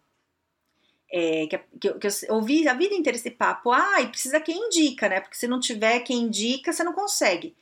É, 1.13 1.47
que, 1.47 1.59
que, 1.81 1.93
que, 1.95 2.07
eu 2.29 2.35
ouvi 2.35 2.67
a 2.67 2.75
vida 2.75 2.95
inteira 2.95 3.17
esse 3.17 3.31
papo, 3.31 3.71
ah, 3.71 4.01
e 4.01 4.09
precisa 4.09 4.41
quem 4.41 4.67
indica, 4.67 5.09
né? 5.09 5.21
Porque 5.21 5.37
se 5.37 5.47
não 5.47 5.61
tiver 5.61 6.01
quem 6.01 6.23
indica, 6.23 6.73
você 6.73 6.83
não 6.83 6.93
consegue. 6.93 7.55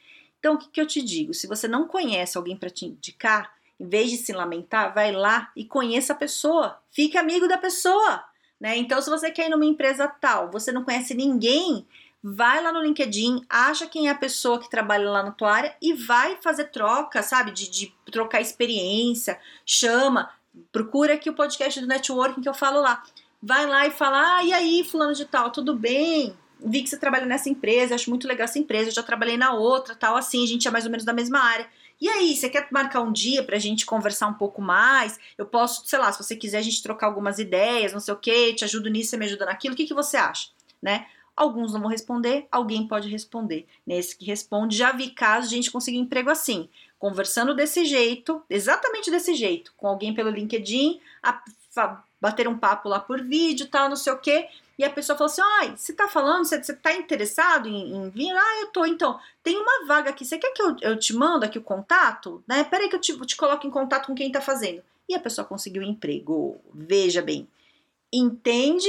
Então, 0.45 0.57
o 0.57 0.59
que, 0.59 0.69
que 0.69 0.79
eu 0.79 0.87
te 0.87 1.01
digo? 1.01 1.33
Se 1.33 1.47
você 1.47 1.67
não 1.67 1.89
conhece 1.89 2.37
alguém 2.37 2.55
para 2.55 2.69
te 2.69 2.85
indicar, 2.85 3.51
em 3.81 3.89
vez 3.89 4.11
de 4.11 4.19
se 4.19 4.31
lamentar, 4.31 4.93
vai 4.93 5.11
lá 5.11 5.51
e 5.57 5.65
conheça 5.65 6.13
a 6.13 6.17
pessoa. 6.17 6.79
Fique 6.91 7.17
amigo 7.17 7.49
da 7.49 7.57
pessoa. 7.57 8.23
Né? 8.61 8.77
Então, 8.77 9.01
se 9.01 9.09
você 9.09 9.31
quer 9.31 9.47
ir 9.47 9.49
numa 9.49 9.65
empresa 9.65 10.07
tal, 10.07 10.51
você 10.51 10.71
não 10.71 10.85
conhece 10.85 11.15
ninguém, 11.15 11.87
vai 12.23 12.63
lá 12.63 12.71
no 12.71 12.83
LinkedIn, 12.83 13.43
acha 13.49 13.87
quem 13.87 14.07
é 14.07 14.11
a 14.11 14.15
pessoa 14.15 14.61
que 14.61 14.69
trabalha 14.69 15.09
lá 15.09 15.23
na 15.23 15.31
tua 15.31 15.51
área 15.51 15.75
e 15.81 15.95
vai 15.95 16.37
fazer 16.43 16.65
troca, 16.65 17.23
sabe? 17.23 17.51
De, 17.51 17.71
de 17.71 17.95
trocar 18.13 18.43
experiência, 18.43 19.41
chama, 19.65 20.29
procura 20.71 21.15
aqui 21.15 21.31
o 21.31 21.35
podcast 21.35 21.81
do 21.81 21.87
networking 21.87 22.43
que 22.43 22.49
eu 22.51 22.55
falo 22.55 22.83
lá. 22.83 23.03
Vai 23.43 23.67
lá 23.67 23.87
e 23.87 23.91
fala: 23.91 24.37
ah, 24.37 24.45
e 24.45 24.53
aí, 24.53 24.85
fulano 24.85 25.15
de 25.15 25.25
tal, 25.25 25.51
tudo 25.51 25.75
bem? 25.75 26.37
Vi 26.64 26.83
que 26.83 26.88
você 26.88 26.97
trabalha 26.97 27.26
nessa 27.26 27.49
empresa, 27.49 27.94
acho 27.94 28.09
muito 28.09 28.26
legal 28.26 28.44
essa 28.44 28.59
empresa, 28.59 28.88
eu 28.88 28.94
já 28.94 29.02
trabalhei 29.02 29.37
na 29.37 29.52
outra, 29.52 29.94
tal, 29.94 30.16
assim, 30.16 30.42
a 30.42 30.47
gente 30.47 30.66
é 30.66 30.71
mais 30.71 30.85
ou 30.85 30.90
menos 30.90 31.04
da 31.04 31.12
mesma 31.12 31.38
área. 31.38 31.68
E 32.00 32.09
aí, 32.09 32.35
você 32.35 32.49
quer 32.49 32.66
marcar 32.71 33.02
um 33.02 33.12
dia 33.12 33.42
pra 33.42 33.59
gente 33.59 33.87
conversar 33.87 34.26
um 34.26 34.35
pouco 34.35 34.61
mais? 34.61 35.18
Eu 35.38 35.47
posso, 35.47 35.87
sei 35.87 35.99
lá, 35.99 36.11
se 36.11 36.23
você 36.23 36.35
quiser 36.35 36.59
a 36.59 36.62
gente 36.62 36.83
trocar 36.83 37.06
algumas 37.06 37.38
ideias, 37.38 37.92
não 37.92 38.00
sei 38.00 38.14
o 38.14 38.16
que, 38.16 38.54
te 38.54 38.64
ajudo 38.64 38.88
nisso, 38.88 39.11
você 39.11 39.16
me 39.16 39.26
ajuda 39.26 39.47
naquilo, 39.47 39.75
o 39.75 39.76
que, 39.76 39.87
que 39.87 39.94
você 39.94 40.16
acha? 40.16 40.49
Né? 40.83 41.06
Alguns 41.37 41.73
não 41.73 41.80
vão 41.80 41.90
responder, 41.90 42.47
alguém 42.50 42.87
pode 42.87 43.09
responder. 43.09 43.66
Nesse 43.87 44.16
que 44.16 44.25
responde, 44.25 44.76
já 44.76 44.92
vi 44.92 45.11
casos 45.11 45.50
de 45.50 45.56
gente 45.56 45.71
conseguir 45.71 45.99
emprego 45.99 46.30
assim, 46.30 46.68
conversando 46.99 47.54
desse 47.54 47.85
jeito, 47.85 48.42
exatamente 48.49 49.11
desse 49.11 49.35
jeito, 49.35 49.75
com 49.76 49.87
alguém 49.87 50.14
pelo 50.14 50.30
LinkedIn, 50.30 51.00
a, 51.23 51.42
bater 52.21 52.49
um 52.49 52.59
papo 52.59 52.88
lá 52.88 53.00
por 53.00 53.23
vídeo, 53.23 53.69
tal, 53.69 53.88
não 53.88 53.97
sei 53.97 54.12
o 54.12 54.19
que, 54.19 54.49
e 54.78 54.85
a 54.85 54.90
pessoa 54.90 55.16
falou 55.16 55.31
assim: 55.31 55.43
ai, 55.61 55.76
você 55.76 55.93
tá 55.93 56.09
falando, 56.09 56.45
você, 56.45 56.62
você 56.62 56.75
tá 56.75 56.93
interessado 56.95 57.69
em, 57.69 57.95
em, 57.95 58.11
vir? 58.11 58.33
Ah, 58.33 58.61
eu 58.61 58.69
tô, 58.69 58.85
então. 58.85 59.19
Tem 59.43 59.57
uma 59.57 59.87
vaga 59.87 60.11
aqui, 60.11 60.25
você 60.25 60.38
quer 60.38 60.52
que 60.52 60.62
eu, 60.62 60.76
eu 60.81 60.99
te 60.99 61.14
mando 61.14 61.45
aqui 61.45 61.59
o 61.59 61.62
contato? 61.62 62.43
Né? 62.47 62.64
Peraí 62.64 62.88
que 62.88 62.97
eu 62.97 63.00
te, 63.00 63.16
te 63.26 63.37
coloco 63.37 63.66
em 63.66 63.71
contato 63.71 64.07
com 64.07 64.14
quem 64.14 64.33
tá 64.33 64.40
fazendo. 64.40 64.83
E 65.09 65.14
a 65.14 65.21
pessoa 65.21 65.47
conseguiu 65.47 65.83
um 65.83 65.87
emprego. 65.87 66.61
Veja 66.73 67.23
bem. 67.23 67.49
Entende? 68.12 68.88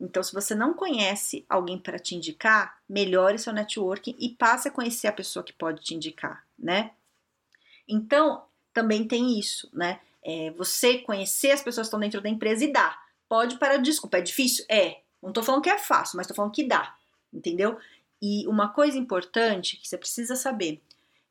Então, 0.00 0.22
se 0.22 0.32
você 0.32 0.54
não 0.54 0.74
conhece 0.74 1.44
alguém 1.48 1.78
para 1.78 1.98
te 1.98 2.14
indicar, 2.14 2.78
melhore 2.88 3.38
seu 3.38 3.52
networking 3.52 4.14
e 4.18 4.28
passe 4.28 4.68
a 4.68 4.70
conhecer 4.70 5.06
a 5.06 5.12
pessoa 5.12 5.44
que 5.44 5.52
pode 5.52 5.82
te 5.82 5.94
indicar, 5.94 6.44
né? 6.58 6.90
Então, 7.88 8.42
também 8.72 9.06
tem 9.06 9.38
isso, 9.38 9.70
né? 9.72 10.00
É, 10.24 10.50
você 10.52 10.98
conhecer 10.98 11.50
as 11.50 11.62
pessoas 11.62 11.86
que 11.86 11.88
estão 11.88 12.00
dentro 12.00 12.20
da 12.20 12.28
empresa 12.28 12.64
e 12.64 12.72
dar. 12.72 12.98
Pode 13.28 13.58
parar, 13.58 13.76
desculpa, 13.76 14.18
é 14.18 14.22
difícil? 14.22 14.64
É, 14.70 15.00
não 15.22 15.32
tô 15.32 15.42
falando 15.42 15.62
que 15.62 15.70
é 15.70 15.78
fácil, 15.78 16.16
mas 16.16 16.26
tô 16.26 16.34
falando 16.34 16.52
que 16.52 16.64
dá, 16.64 16.94
entendeu? 17.32 17.78
E 18.20 18.46
uma 18.46 18.68
coisa 18.68 18.96
importante 18.96 19.76
que 19.76 19.88
você 19.88 19.98
precisa 19.98 20.36
saber 20.36 20.80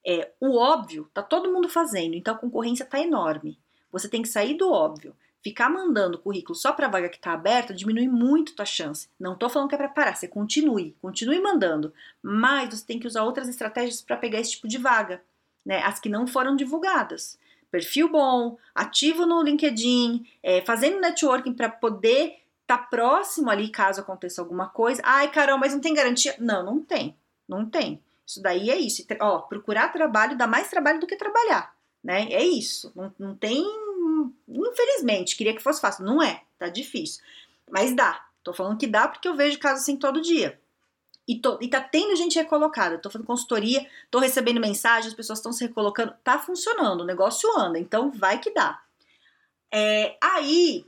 é 0.06 0.32
o 0.40 0.58
óbvio, 0.58 1.10
tá 1.14 1.24
todo 1.24 1.52
mundo 1.52 1.70
fazendo, 1.70 2.16
então 2.16 2.36
a 2.36 2.38
concorrência 2.38 2.86
tá 2.86 3.00
enorme. 3.00 3.58
Você 3.92 4.10
tem 4.10 4.22
que 4.22 4.28
sair 4.28 4.56
do 4.56 4.70
óbvio. 4.70 5.16
Ficar 5.44 5.70
mandando 5.70 6.18
currículo 6.18 6.56
só 6.56 6.72
para 6.72 6.88
vaga 6.88 7.10
que 7.10 7.18
está 7.18 7.34
aberta 7.34 7.74
diminui 7.74 8.08
muito 8.08 8.56
tua 8.56 8.66
chance. 8.66 9.10
Não 9.20 9.36
tô 9.36 9.50
falando 9.50 9.70
que 9.70 9.76
é 9.76 9.78
para 9.78 9.90
parar, 9.90 10.16
você 10.16 10.28
continue, 10.28 10.96
continue 11.02 11.40
mandando, 11.42 11.94
mas 12.22 12.70
você 12.70 12.86
tem 12.86 13.00
que 13.00 13.08
usar 13.08 13.24
outras 13.24 13.50
estratégias 13.50 14.02
para 14.02 14.18
pegar 14.18 14.40
esse 14.40 14.52
tipo 14.52 14.68
de 14.68 14.78
vaga, 14.78 15.22
né? 15.66 15.84
As 15.84 16.00
que 16.00 16.10
não 16.10 16.26
foram 16.26 16.56
divulgadas. 16.56 17.38
Perfil 17.74 18.08
bom, 18.08 18.56
ativo 18.76 19.26
no 19.26 19.42
LinkedIn, 19.42 20.24
é, 20.44 20.62
fazendo 20.62 21.02
networking 21.02 21.54
para 21.54 21.68
poder 21.68 22.36
tá 22.68 22.78
próximo 22.78 23.50
ali 23.50 23.68
caso 23.68 24.00
aconteça 24.00 24.40
alguma 24.44 24.70
coisa. 24.70 25.02
Ai, 25.04 25.32
Carol, 25.32 25.58
mas 25.58 25.74
não 25.74 25.82
tem 25.82 25.92
garantia? 25.92 26.36
Não, 26.38 26.64
não 26.64 26.84
tem. 26.84 27.18
Não 27.50 27.66
tem. 27.66 28.00
Isso 28.28 28.40
daí 28.44 28.70
é 28.70 28.78
isso. 28.78 29.04
Ó, 29.20 29.40
procurar 29.40 29.92
trabalho 29.92 30.38
dá 30.38 30.46
mais 30.46 30.70
trabalho 30.70 31.00
do 31.00 31.08
que 31.08 31.16
trabalhar, 31.16 31.76
né? 32.04 32.28
É 32.30 32.44
isso. 32.44 32.92
Não, 32.96 33.12
não 33.18 33.36
tem. 33.36 33.66
Infelizmente, 34.48 35.36
queria 35.36 35.56
que 35.56 35.64
fosse 35.64 35.82
fácil. 35.82 36.06
Não 36.06 36.22
é, 36.22 36.44
tá 36.60 36.70
difícil. 36.70 37.24
Mas 37.72 37.96
dá. 37.96 38.24
Tô 38.44 38.54
falando 38.54 38.78
que 38.78 38.86
dá 38.86 39.08
porque 39.08 39.28
eu 39.28 39.36
vejo 39.36 39.58
casos 39.58 39.82
assim 39.82 39.98
todo 39.98 40.22
dia. 40.22 40.62
E, 41.28 41.40
tô, 41.40 41.58
e 41.62 41.70
tá 41.70 41.80
tendo 41.80 42.16
gente 42.16 42.38
recolocada. 42.38 42.98
Tô 42.98 43.10
fazendo 43.10 43.28
consultoria, 43.28 43.88
tô 44.12 44.20
recebendo 44.20 44.60
mensagens, 44.60 45.08
as 45.08 45.14
pessoas 45.14 45.40
estão 45.40 45.54
se 45.54 45.66
recolocando. 45.66 46.14
Tá 46.24 46.38
funcionando, 46.38 47.02
o 47.02 47.06
negócio 47.06 47.50
anda, 47.58 47.80
então 47.80 48.12
vai 48.12 48.40
que 48.40 48.54
dá. 48.54 48.82
É, 49.72 50.18
aí, 50.22 50.86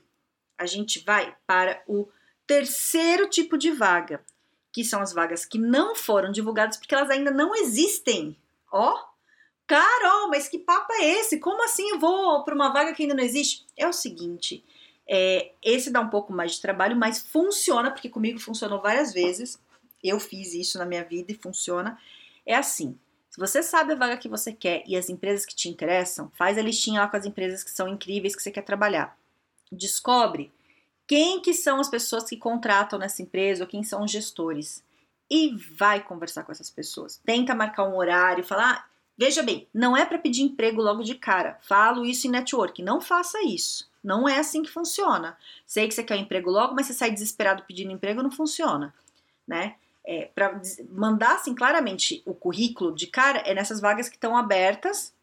a 0.58 0.65
gente 0.65 1.04
vai 1.04 1.36
para 1.48 1.82
o 1.88 2.08
terceiro 2.46 3.30
tipo 3.30 3.58
de 3.58 3.72
vaga, 3.72 4.24
que 4.72 4.84
são 4.84 5.01
as 5.01 5.13
vagas 5.13 5.46
que 5.46 5.58
não 5.58 5.96
foram 5.96 6.32
divulgadas 6.32 6.77
porque 6.77 6.94
elas 6.94 7.10
ainda 7.10 7.32
não 7.32 7.56
existem. 7.56 8.38
Ó, 8.72 8.96
Carol, 9.65 10.30
mas 10.30 10.48
que 10.48 10.60
papo 10.60 10.94
é 10.94 11.06
esse? 11.20 11.39
Como 11.39 11.63
assim 11.63 11.89
eu 11.89 12.00
vou 12.00 12.44
para 12.44 12.54
uma 12.54 12.72
vaga 12.72 12.94
que 12.94 13.04
ainda 13.04 13.15
não 13.15 13.24
existe? 13.24 13.65
É 13.75 13.88
o 13.88 13.94
seguinte, 13.94 14.63
é, 15.08 15.51
esse 15.62 15.92
dá 15.92 16.00
um 16.00 16.10
pouco 16.10 16.34
mais 16.34 16.54
de 16.54 16.62
trabalho, 16.62 16.96
mas 16.96 17.22
funciona, 17.22 17.92
porque 17.92 18.10
comigo 18.10 18.39
funcionou 18.39 18.82
várias 18.82 19.13
vezes. 19.13 19.60
Eu 20.07 20.19
fiz 20.19 20.53
isso 20.53 20.77
na 20.77 20.85
minha 20.85 21.03
vida 21.03 21.31
e 21.31 21.35
funciona. 21.35 21.97
É 22.45 22.55
assim, 22.55 22.97
se 23.29 23.39
você 23.39 23.63
sabe 23.63 23.93
a 23.93 23.95
vaga 23.95 24.17
que 24.17 24.29
você 24.29 24.53
quer 24.53 24.83
e 24.88 24.95
as 24.95 25.09
empresas 25.09 25.45
que 25.45 25.55
te 25.55 25.69
interessam, 25.69 26.31
faz 26.35 26.57
a 26.57 26.62
listinha 26.62 27.01
lá 27.01 27.07
com 27.07 27.17
as 27.17 27.25
empresas 27.25 27.63
que 27.63 27.71
são 27.71 27.88
incríveis 27.88 28.35
que 28.35 28.43
você 28.43 28.51
quer 28.51 28.63
trabalhar 28.63 29.17
descobre 29.71 30.51
quem 31.07 31.39
que 31.41 31.53
são 31.53 31.79
as 31.79 31.89
pessoas 31.89 32.24
que 32.24 32.38
contratam 32.38 32.97
nessa 32.97 33.21
empresa 33.21 33.63
ou 33.63 33.69
quem 33.69 33.83
são 33.83 34.03
os 34.03 34.12
gestores 34.12 34.83
e 35.29 35.55
vai 35.77 36.03
conversar 36.03 36.43
com 36.43 36.51
essas 36.51 36.69
pessoas. 36.69 37.21
Tenta 37.25 37.53
marcar 37.53 37.88
um 37.88 37.95
horário, 37.95 38.43
falar, 38.43 38.74
ah, 38.74 38.85
veja 39.17 39.43
bem, 39.43 39.67
não 39.74 39.95
é 39.95 40.05
para 40.05 40.17
pedir 40.17 40.41
emprego 40.41 40.81
logo 40.81 41.03
de 41.03 41.15
cara. 41.15 41.59
Falo 41.62 42.05
isso 42.05 42.27
em 42.27 42.31
network, 42.31 42.81
não 42.81 43.00
faça 43.00 43.41
isso. 43.43 43.89
Não 44.03 44.27
é 44.29 44.39
assim 44.39 44.62
que 44.62 44.71
funciona. 44.71 45.38
Sei 45.65 45.88
que 45.88 45.93
você 45.93 46.03
quer 46.03 46.15
um 46.15 46.21
emprego 46.21 46.50
logo, 46.50 46.75
mas 46.75 46.88
você 46.88 46.93
sai 46.93 47.12
desesperado 47.12 47.63
pedindo 47.63 47.91
emprego, 47.91 48.21
não 48.21 48.31
funciona, 48.31 48.93
né? 49.47 49.75
É, 50.07 50.29
para 50.35 50.62
mandar 50.91 51.35
assim 51.35 51.55
claramente 51.55 52.21
o 52.25 52.33
currículo 52.33 52.93
de 52.93 53.07
cara 53.07 53.39
é 53.39 53.55
nessas 53.55 53.81
vagas 53.81 54.07
que 54.07 54.15
estão 54.15 54.38
abertas, 54.38 55.13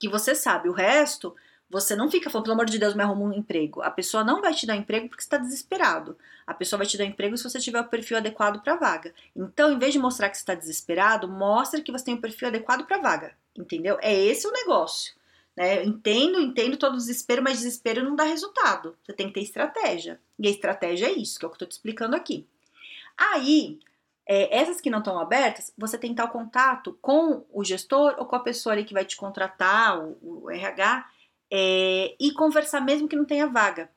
que 0.00 0.08
você 0.08 0.34
sabe. 0.34 0.68
O 0.68 0.72
resto 0.72 1.34
você 1.70 1.94
não 1.94 2.10
fica 2.10 2.30
falando, 2.30 2.44
pelo 2.44 2.54
amor 2.54 2.66
de 2.66 2.78
Deus, 2.78 2.94
me 2.94 3.02
arruma 3.02 3.26
um 3.26 3.32
emprego. 3.32 3.82
A 3.82 3.90
pessoa 3.90 4.24
não 4.24 4.40
vai 4.40 4.54
te 4.54 4.66
dar 4.66 4.74
emprego 4.74 5.08
porque 5.08 5.22
está 5.22 5.36
desesperado. 5.36 6.16
A 6.46 6.54
pessoa 6.54 6.78
vai 6.78 6.86
te 6.86 6.96
dar 6.96 7.04
emprego 7.04 7.36
se 7.36 7.44
você 7.44 7.60
tiver 7.60 7.80
o 7.80 7.88
perfil 7.88 8.16
adequado 8.16 8.62
para 8.62 8.72
a 8.72 8.76
vaga. 8.76 9.14
Então, 9.36 9.70
em 9.70 9.78
vez 9.78 9.92
de 9.92 9.98
mostrar 9.98 10.30
que 10.30 10.36
você 10.38 10.42
está 10.42 10.54
desesperado, 10.54 11.28
mostre 11.28 11.82
que 11.82 11.92
você 11.92 12.06
tem 12.06 12.14
o 12.14 12.20
perfil 12.20 12.48
adequado 12.48 12.86
para 12.86 12.96
a 12.96 13.00
vaga. 13.00 13.36
Entendeu? 13.54 13.98
É 14.00 14.14
esse 14.14 14.46
o 14.46 14.52
negócio. 14.52 15.12
Né? 15.54 15.84
Entendo, 15.84 16.40
entendo 16.40 16.78
todo 16.78 16.94
o 16.94 16.98
desespero, 16.98 17.42
mas 17.42 17.58
desespero 17.58 18.02
não 18.02 18.16
dá 18.16 18.24
resultado. 18.24 18.96
Você 19.02 19.12
tem 19.12 19.26
que 19.26 19.34
ter 19.34 19.42
estratégia. 19.42 20.18
E 20.38 20.48
a 20.48 20.50
estratégia 20.50 21.08
é 21.08 21.12
isso, 21.12 21.38
que 21.38 21.44
é 21.44 21.48
o 21.48 21.50
que 21.50 21.54
eu 21.54 21.56
estou 21.56 21.68
te 21.68 21.72
explicando 21.72 22.16
aqui. 22.16 22.46
Aí, 23.14 23.78
é, 24.28 24.58
essas 24.58 24.78
que 24.78 24.90
não 24.90 24.98
estão 24.98 25.18
abertas, 25.18 25.72
você 25.76 25.96
tentar 25.96 26.24
o 26.24 26.30
contato 26.30 26.98
com 27.00 27.46
o 27.50 27.64
gestor 27.64 28.14
ou 28.18 28.26
com 28.26 28.36
a 28.36 28.40
pessoa 28.40 28.74
ali 28.74 28.84
que 28.84 28.92
vai 28.92 29.06
te 29.06 29.16
contratar, 29.16 29.98
o, 29.98 30.42
o 30.44 30.50
RH, 30.50 31.06
é, 31.50 32.14
e 32.20 32.30
conversar 32.32 32.82
mesmo 32.82 33.08
que 33.08 33.16
não 33.16 33.24
tenha 33.24 33.46
vaga. 33.46 33.90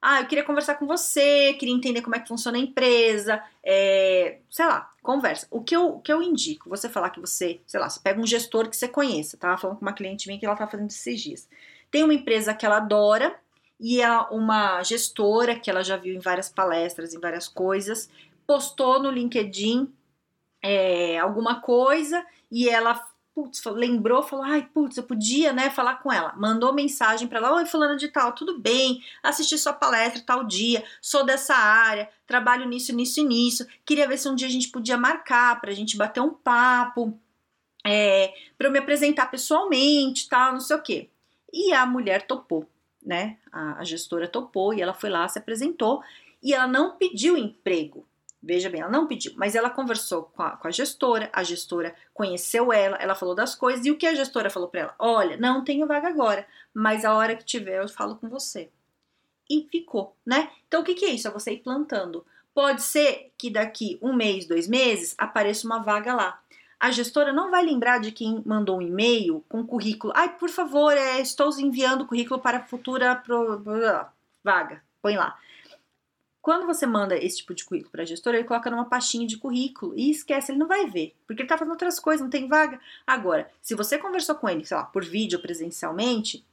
Ah, 0.00 0.20
eu 0.20 0.26
queria 0.26 0.44
conversar 0.44 0.76
com 0.76 0.86
você, 0.86 1.54
queria 1.54 1.74
entender 1.74 2.02
como 2.02 2.14
é 2.14 2.20
que 2.20 2.28
funciona 2.28 2.56
a 2.56 2.60
empresa, 2.60 3.42
é, 3.64 4.38
sei 4.48 4.66
lá, 4.66 4.90
conversa. 5.02 5.48
O 5.50 5.62
que, 5.62 5.74
eu, 5.74 5.96
o 5.96 6.00
que 6.00 6.12
eu 6.12 6.22
indico, 6.22 6.68
você 6.68 6.88
falar 6.88 7.10
que 7.10 7.20
você, 7.20 7.60
sei 7.66 7.80
lá, 7.80 7.88
você 7.88 7.98
pega 7.98 8.20
um 8.20 8.26
gestor 8.26 8.68
que 8.68 8.76
você 8.76 8.86
conheça, 8.86 9.36
tava 9.36 9.56
falando 9.56 9.78
com 9.78 9.84
uma 9.84 9.94
cliente 9.94 10.28
minha 10.28 10.38
que 10.38 10.46
ela 10.46 10.54
tá 10.54 10.68
fazendo 10.68 10.90
esses 10.90 11.20
dias. 11.20 11.48
Tem 11.90 12.04
uma 12.04 12.14
empresa 12.14 12.54
que 12.54 12.66
ela 12.66 12.76
adora 12.76 13.34
e 13.80 14.00
é 14.02 14.18
uma 14.30 14.82
gestora 14.82 15.58
que 15.58 15.70
ela 15.70 15.82
já 15.82 15.96
viu 15.96 16.14
em 16.14 16.20
várias 16.20 16.50
palestras, 16.50 17.14
em 17.14 17.18
várias 17.18 17.48
coisas, 17.48 18.10
postou 18.46 19.02
no 19.02 19.10
LinkedIn 19.10 19.92
é, 20.62 21.18
alguma 21.18 21.60
coisa 21.60 22.24
e 22.50 22.68
ela 22.68 22.94
putz, 23.34 23.64
lembrou, 23.64 24.22
falou, 24.22 24.44
ai, 24.44 24.62
putz, 24.72 24.96
eu 24.96 25.02
podia, 25.02 25.52
né, 25.52 25.68
falar 25.68 25.96
com 25.96 26.12
ela. 26.12 26.32
Mandou 26.36 26.72
mensagem 26.72 27.26
para 27.26 27.38
ela, 27.38 27.56
oi, 27.56 27.66
fulano 27.66 27.96
de 27.96 28.08
tal, 28.08 28.32
tudo 28.32 28.60
bem, 28.60 29.02
assisti 29.22 29.58
sua 29.58 29.72
palestra 29.72 30.22
tal 30.24 30.44
dia, 30.44 30.84
sou 31.02 31.24
dessa 31.26 31.54
área, 31.54 32.08
trabalho 32.26 32.66
nisso, 32.66 32.94
nisso 32.94 33.20
e 33.20 33.24
nisso, 33.24 33.66
queria 33.84 34.06
ver 34.06 34.18
se 34.18 34.28
um 34.28 34.36
dia 34.36 34.46
a 34.46 34.50
gente 34.50 34.68
podia 34.68 34.96
marcar 34.96 35.60
pra 35.60 35.72
gente 35.72 35.96
bater 35.96 36.20
um 36.20 36.30
papo, 36.30 37.18
é, 37.84 38.32
para 38.56 38.68
eu 38.68 38.72
me 38.72 38.78
apresentar 38.78 39.26
pessoalmente, 39.26 40.28
tal, 40.28 40.52
não 40.52 40.60
sei 40.60 40.76
o 40.76 40.82
quê. 40.82 41.10
E 41.52 41.72
a 41.72 41.84
mulher 41.84 42.26
topou, 42.26 42.68
né, 43.04 43.36
a, 43.50 43.80
a 43.80 43.84
gestora 43.84 44.28
topou 44.28 44.72
e 44.72 44.80
ela 44.80 44.94
foi 44.94 45.10
lá, 45.10 45.26
se 45.26 45.40
apresentou, 45.40 46.02
e 46.40 46.54
ela 46.54 46.68
não 46.68 46.96
pediu 46.96 47.36
emprego, 47.36 48.06
Veja 48.46 48.68
bem, 48.68 48.82
ela 48.82 48.90
não 48.90 49.06
pediu, 49.06 49.32
mas 49.36 49.54
ela 49.54 49.70
conversou 49.70 50.24
com 50.24 50.42
a, 50.42 50.50
com 50.50 50.68
a, 50.68 50.70
gestora, 50.70 51.30
a 51.32 51.42
gestora 51.42 51.94
conheceu 52.12 52.70
ela, 52.70 52.98
ela 52.98 53.14
falou 53.14 53.34
das 53.34 53.54
coisas, 53.54 53.86
e 53.86 53.90
o 53.90 53.96
que 53.96 54.06
a 54.06 54.14
gestora 54.14 54.50
falou 54.50 54.68
para 54.68 54.80
ela? 54.80 54.94
Olha, 54.98 55.38
não 55.38 55.64
tenho 55.64 55.86
vaga 55.86 56.08
agora, 56.08 56.46
mas 56.74 57.06
a 57.06 57.14
hora 57.14 57.34
que 57.34 57.44
tiver 57.44 57.82
eu 57.82 57.88
falo 57.88 58.16
com 58.16 58.28
você. 58.28 58.68
E 59.48 59.66
ficou, 59.70 60.14
né? 60.26 60.50
Então 60.68 60.82
o 60.82 60.84
que, 60.84 60.94
que 60.94 61.06
é 61.06 61.10
isso? 61.10 61.26
É 61.26 61.30
você 61.30 61.52
ir 61.52 61.62
plantando. 61.62 62.24
Pode 62.52 62.82
ser 62.82 63.32
que 63.38 63.48
daqui 63.48 63.98
um 64.02 64.12
mês, 64.12 64.46
dois 64.46 64.68
meses, 64.68 65.14
apareça 65.16 65.66
uma 65.66 65.82
vaga 65.82 66.14
lá. 66.14 66.38
A 66.78 66.90
gestora 66.90 67.32
não 67.32 67.50
vai 67.50 67.64
lembrar 67.64 67.98
de 67.98 68.12
quem 68.12 68.42
mandou 68.44 68.76
um 68.76 68.82
e-mail 68.82 69.42
com 69.48 69.66
currículo. 69.66 70.12
Ai, 70.14 70.36
por 70.36 70.50
favor, 70.50 70.92
é, 70.92 71.18
estou 71.18 71.50
enviando 71.58 72.06
currículo 72.06 72.40
para 72.40 72.62
futura 72.62 73.16
pro, 73.16 73.62
vaga. 74.44 74.82
Põe 75.00 75.16
lá 75.16 75.38
quando 76.44 76.66
você 76.66 76.84
manda 76.84 77.16
esse 77.16 77.38
tipo 77.38 77.54
de 77.54 77.64
currículo 77.64 77.90
para 77.90 78.02
a 78.02 78.04
gestora, 78.04 78.36
ele 78.36 78.46
coloca 78.46 78.70
numa 78.70 78.84
pastinha 78.84 79.26
de 79.26 79.38
currículo 79.38 79.94
e 79.96 80.10
esquece, 80.10 80.52
ele 80.52 80.58
não 80.58 80.68
vai 80.68 80.86
ver, 80.86 81.14
porque 81.26 81.40
ele 81.40 81.46
está 81.46 81.56
fazendo 81.56 81.72
outras 81.72 81.98
coisas, 81.98 82.20
não 82.20 82.28
tem 82.28 82.46
vaga. 82.46 82.78
Agora, 83.06 83.50
se 83.62 83.74
você 83.74 83.96
conversou 83.96 84.34
com 84.34 84.46
ele, 84.46 84.62
sei 84.62 84.76
lá, 84.76 84.84
por 84.84 85.02
vídeo 85.02 85.40
presencialmente, 85.40 86.44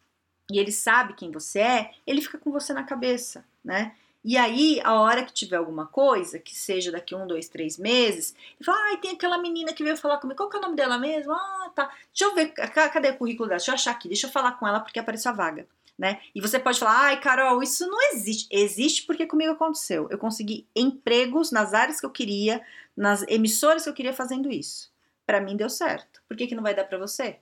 e 0.50 0.60
ele 0.60 0.72
sabe 0.72 1.14
quem 1.14 1.30
você 1.30 1.60
é, 1.60 1.92
ele 2.08 2.22
fica 2.22 2.38
com 2.38 2.54
você 2.54 2.72
na 2.72 2.86
cabeça, 2.86 3.44
né? 3.62 3.94
E 4.24 4.38
aí, 4.38 4.80
a 4.82 4.94
hora 4.94 5.26
que 5.26 5.34
tiver 5.34 5.58
alguma 5.58 5.86
coisa, 5.86 6.40
que 6.40 6.56
seja 6.56 6.90
daqui 6.90 7.14
um, 7.14 7.28
dois, 7.28 7.50
três 7.50 7.78
meses, 7.78 8.34
ele 8.58 8.64
fala, 8.64 8.78
ai, 8.92 8.98
tem 8.98 9.12
aquela 9.12 9.40
menina 9.40 9.74
que 9.74 9.84
veio 9.84 9.98
falar 9.98 10.20
comigo, 10.20 10.38
qual 10.38 10.50
que 10.50 10.56
é 10.56 10.60
o 10.60 10.62
nome 10.62 10.78
dela 10.78 10.98
mesmo? 10.98 11.34
Ah, 11.34 11.70
tá. 11.76 11.92
Deixa 12.14 12.32
eu 12.32 12.34
ver, 12.34 12.54
cadê 12.54 13.10
o 13.10 13.18
currículo 13.18 13.50
dela? 13.50 13.58
Deixa 13.58 13.72
eu 13.72 13.76
achar 13.76 13.92
aqui, 13.92 14.08
deixa 14.08 14.28
eu 14.28 14.32
falar 14.32 14.54
com 14.54 14.66
ela 14.66 14.80
porque 14.80 15.00
apareceu 15.00 15.32
a 15.32 15.36
vaga 15.36 15.68
né? 16.01 16.20
E 16.34 16.41
você 16.41 16.58
pode 16.58 16.79
falar, 16.79 17.00
ai, 17.00 17.20
Carol, 17.20 17.62
isso 17.62 17.86
não 17.86 18.12
existe. 18.12 18.48
Existe 18.50 19.03
porque 19.03 19.27
comigo 19.27 19.51
aconteceu. 19.51 20.08
Eu 20.10 20.17
consegui 20.17 20.65
empregos 20.75 21.51
nas 21.51 21.75
áreas 21.75 22.00
que 22.00 22.05
eu 22.08 22.10
queria, 22.10 22.60
nas 22.98 23.22
emissoras 23.27 23.84
que 23.84 23.89
eu 23.89 23.93
queria 23.93 24.12
fazendo 24.12 24.50
isso. 24.50 24.91
Para 25.27 25.39
mim 25.39 25.55
deu 25.55 25.70
certo. 25.70 26.20
Por 26.27 26.36
que, 26.36 26.48
que 26.48 26.55
não 26.55 26.63
vai 26.63 26.74
dar 26.74 26.86
para 26.86 26.98
você? 26.98 27.38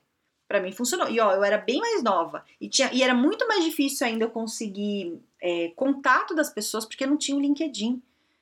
Para 0.45 0.59
mim 0.59 0.73
funcionou. 0.73 1.09
E 1.09 1.21
ó, 1.21 1.31
eu 1.35 1.41
era 1.41 1.57
bem 1.57 1.79
mais 1.79 2.03
nova 2.03 2.43
e, 2.59 2.67
tinha, 2.67 2.91
e 2.91 3.01
era 3.01 3.13
muito 3.13 3.47
mais 3.47 3.63
difícil 3.63 4.05
ainda 4.05 4.25
eu 4.25 4.29
conseguir 4.29 5.17
é, 5.41 5.71
contato 5.73 6.35
das 6.35 6.49
pessoas 6.49 6.85
porque 6.85 7.07
não 7.07 7.15
tinha 7.15 7.37
o 7.37 7.39
LinkedIn, 7.39 8.01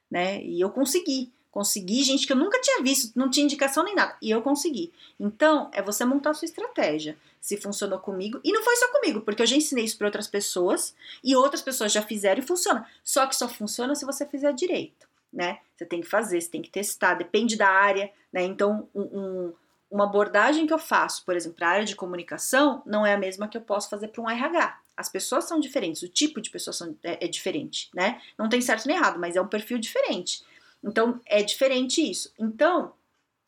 né? 0.10 0.42
E 0.42 0.60
eu 0.60 0.72
consegui. 0.72 1.32
Consegui 1.52 2.04
gente 2.04 2.26
que 2.26 2.34
eu 2.34 2.38
nunca 2.38 2.60
tinha 2.60 2.82
visto, 2.82 3.12
não 3.16 3.30
tinha 3.30 3.44
indicação 3.44 3.84
nem 3.84 3.94
nada. 3.94 4.18
E 4.20 4.32
eu 4.32 4.42
consegui. 4.42 4.92
Então, 5.20 5.70
é 5.74 5.82
você 5.82 6.04
montar 6.06 6.32
a 6.32 6.34
sua 6.34 6.46
estratégia. 6.46 7.18
Se 7.40 7.58
funcionou 7.58 8.00
comigo. 8.00 8.40
E 8.44 8.52
não 8.52 8.64
foi 8.64 8.76
só 8.76 8.92
comigo, 8.92 9.22
porque 9.22 9.42
eu 9.42 9.46
já 9.46 9.56
ensinei 9.56 9.86
isso 9.86 9.98
para 9.98 10.08
outras 10.08 10.28
pessoas. 10.28 10.96
E 11.24 11.36
outras 11.36 11.62
pessoas 11.62 11.92
já 11.92 12.02
fizeram 12.02 12.42
e 12.42 12.46
funciona. 12.46 12.88
Só 13.04 13.26
que 13.26 13.36
só 13.36 13.48
funciona 13.48 13.96
se 13.96 14.06
você 14.06 14.26
fizer 14.26 14.54
direito, 14.54 15.08
né? 15.32 15.60
Você 15.76 15.86
tem 15.86 16.02
que 16.02 16.08
fazer, 16.08 16.42
você 16.42 16.50
tem 16.50 16.62
que 16.62 16.70
testar, 16.70 17.14
depende 17.16 17.56
da 17.56 17.70
área, 17.70 18.12
né? 18.32 18.44
Então, 18.44 18.90
um, 18.94 19.02
um, 19.02 19.54
uma 19.90 20.06
abordagem 20.06 20.68
que 20.68 20.74
eu 20.74 20.80
faço, 20.80 21.24
por 21.26 21.36
exemplo, 21.36 21.58
para 21.58 21.68
a 21.68 21.72
área 21.72 21.86
de 21.86 21.96
comunicação, 21.96 22.82
não 22.86 23.06
é 23.06 23.14
a 23.14 23.18
mesma 23.18 23.48
que 23.48 23.58
eu 23.58 23.62
posso 23.62 23.90
fazer 23.90 24.10
para 24.10 24.22
um 24.22 24.30
RH. 24.30 24.80
As 24.96 25.10
pessoas 25.10 25.46
são 25.46 25.60
diferentes, 25.60 26.02
o 26.02 26.10
tipo 26.10 26.42
de 26.42 26.50
pessoa 26.50 26.74
são, 26.74 26.96
é, 27.04 27.26
é 27.26 27.28
diferente, 27.28 27.90
né? 27.94 28.22
Não 28.38 28.50
tem 28.50 28.60
certo 28.60 28.88
nem 28.88 28.98
errado, 28.98 29.20
mas 29.20 29.36
é 29.36 29.42
um 29.42 29.48
perfil 29.48 29.78
diferente. 29.78 30.44
Então, 30.84 31.22
é 31.26 31.44
diferente 31.44 32.02
isso. 32.02 32.34
Então, 32.40 32.94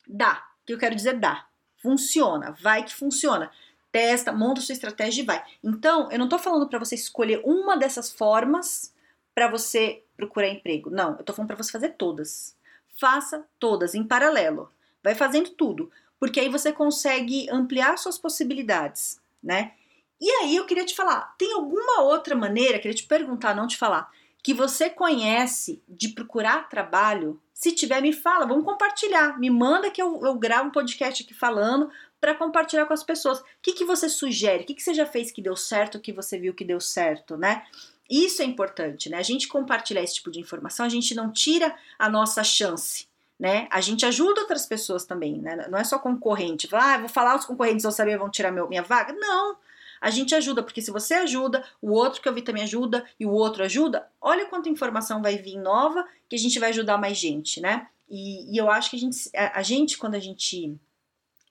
dá. 0.06 0.46
O 0.62 0.66
que 0.66 0.72
eu 0.72 0.78
quero 0.78 0.94
dizer 0.94 1.18
dá. 1.18 1.46
Funciona. 1.76 2.54
Vai 2.60 2.84
que 2.84 2.94
funciona. 2.94 3.50
Testa, 3.92 4.32
monta 4.32 4.60
sua 4.60 4.72
estratégia 4.72 5.22
e 5.22 5.24
vai. 5.26 5.44
Então, 5.62 6.10
eu 6.10 6.18
não 6.18 6.28
tô 6.28 6.38
falando 6.38 6.68
para 6.68 6.78
você 6.78 6.94
escolher 6.94 7.40
uma 7.44 7.76
dessas 7.76 8.12
formas 8.12 8.94
para 9.34 9.48
você 9.48 10.02
procurar 10.16 10.48
emprego. 10.48 10.90
Não, 10.90 11.16
eu 11.16 11.24
tô 11.24 11.32
falando 11.32 11.48
para 11.48 11.56
você 11.56 11.72
fazer 11.72 11.90
todas. 11.90 12.56
Faça 12.98 13.44
todas 13.58 13.94
em 13.94 14.04
paralelo. 14.04 14.70
Vai 15.02 15.14
fazendo 15.14 15.50
tudo, 15.50 15.90
porque 16.18 16.38
aí 16.38 16.48
você 16.48 16.72
consegue 16.72 17.48
ampliar 17.50 17.96
suas 17.96 18.18
possibilidades, 18.18 19.20
né? 19.42 19.72
E 20.20 20.30
aí 20.30 20.54
eu 20.54 20.66
queria 20.66 20.84
te 20.84 20.94
falar, 20.94 21.34
tem 21.38 21.54
alguma 21.54 22.02
outra 22.02 22.36
maneira, 22.36 22.78
queria 22.78 22.94
te 22.94 23.06
perguntar, 23.06 23.56
não 23.56 23.66
te 23.66 23.78
falar, 23.78 24.10
que 24.42 24.54
você 24.54 24.88
conhece 24.88 25.82
de 25.88 26.08
procurar 26.08 26.68
trabalho, 26.68 27.40
se 27.52 27.72
tiver, 27.72 28.00
me 28.00 28.12
fala, 28.12 28.46
vamos 28.46 28.64
compartilhar. 28.64 29.38
Me 29.38 29.50
manda 29.50 29.90
que 29.90 30.00
eu, 30.00 30.20
eu 30.24 30.34
gravo 30.34 30.68
um 30.68 30.72
podcast 30.72 31.22
aqui 31.22 31.34
falando 31.34 31.90
para 32.20 32.34
compartilhar 32.34 32.86
com 32.86 32.94
as 32.94 33.02
pessoas. 33.02 33.38
O 33.40 33.44
que, 33.62 33.72
que 33.72 33.84
você 33.84 34.08
sugere? 34.08 34.62
O 34.62 34.66
que, 34.66 34.74
que 34.74 34.82
você 34.82 34.94
já 34.94 35.06
fez 35.06 35.30
que 35.30 35.42
deu 35.42 35.56
certo, 35.56 35.96
o 35.96 36.00
que 36.00 36.12
você 36.12 36.38
viu 36.38 36.54
que 36.54 36.64
deu 36.64 36.80
certo, 36.80 37.36
né? 37.36 37.64
Isso 38.08 38.42
é 38.42 38.44
importante, 38.44 39.08
né? 39.08 39.18
A 39.18 39.22
gente 39.22 39.46
compartilhar 39.46 40.02
esse 40.02 40.14
tipo 40.14 40.30
de 40.30 40.40
informação, 40.40 40.84
a 40.84 40.88
gente 40.88 41.14
não 41.14 41.30
tira 41.30 41.74
a 41.98 42.08
nossa 42.08 42.42
chance, 42.42 43.06
né? 43.38 43.68
A 43.70 43.80
gente 43.80 44.04
ajuda 44.04 44.40
outras 44.40 44.66
pessoas 44.66 45.04
também, 45.04 45.38
né? 45.38 45.66
Não 45.70 45.78
é 45.78 45.84
só 45.84 45.98
concorrente. 45.98 46.68
Ah, 46.72 46.98
vou 46.98 47.08
falar 47.08 47.36
os 47.36 47.44
concorrentes 47.44 47.82
vão 47.82 47.92
saber, 47.92 48.18
vão 48.18 48.30
tirar 48.30 48.50
meu, 48.50 48.68
minha 48.68 48.82
vaga. 48.82 49.12
Não 49.12 49.56
a 50.00 50.10
gente 50.10 50.34
ajuda, 50.34 50.62
porque 50.62 50.80
se 50.80 50.90
você 50.90 51.14
ajuda, 51.14 51.64
o 51.82 51.92
outro 51.92 52.22
que 52.22 52.28
eu 52.28 52.32
vi 52.32 52.40
também 52.42 52.62
ajuda 52.62 53.04
e 53.18 53.26
o 53.26 53.30
outro 53.30 53.62
ajuda, 53.62 54.08
olha 54.20 54.46
quanta 54.46 54.68
informação 54.68 55.20
vai 55.20 55.36
vir 55.36 55.58
nova 55.58 56.06
que 56.28 56.34
a 56.34 56.38
gente 56.38 56.58
vai 56.58 56.70
ajudar 56.70 56.96
mais 56.96 57.18
gente, 57.18 57.60
né? 57.60 57.86
E, 58.08 58.52
e 58.52 58.56
eu 58.56 58.70
acho 58.70 58.90
que 58.90 58.96
a 58.96 58.98
gente, 58.98 59.30
a, 59.34 59.62
gente, 59.62 59.98
quando 59.98 60.14
a 60.14 60.18
gente 60.18 60.74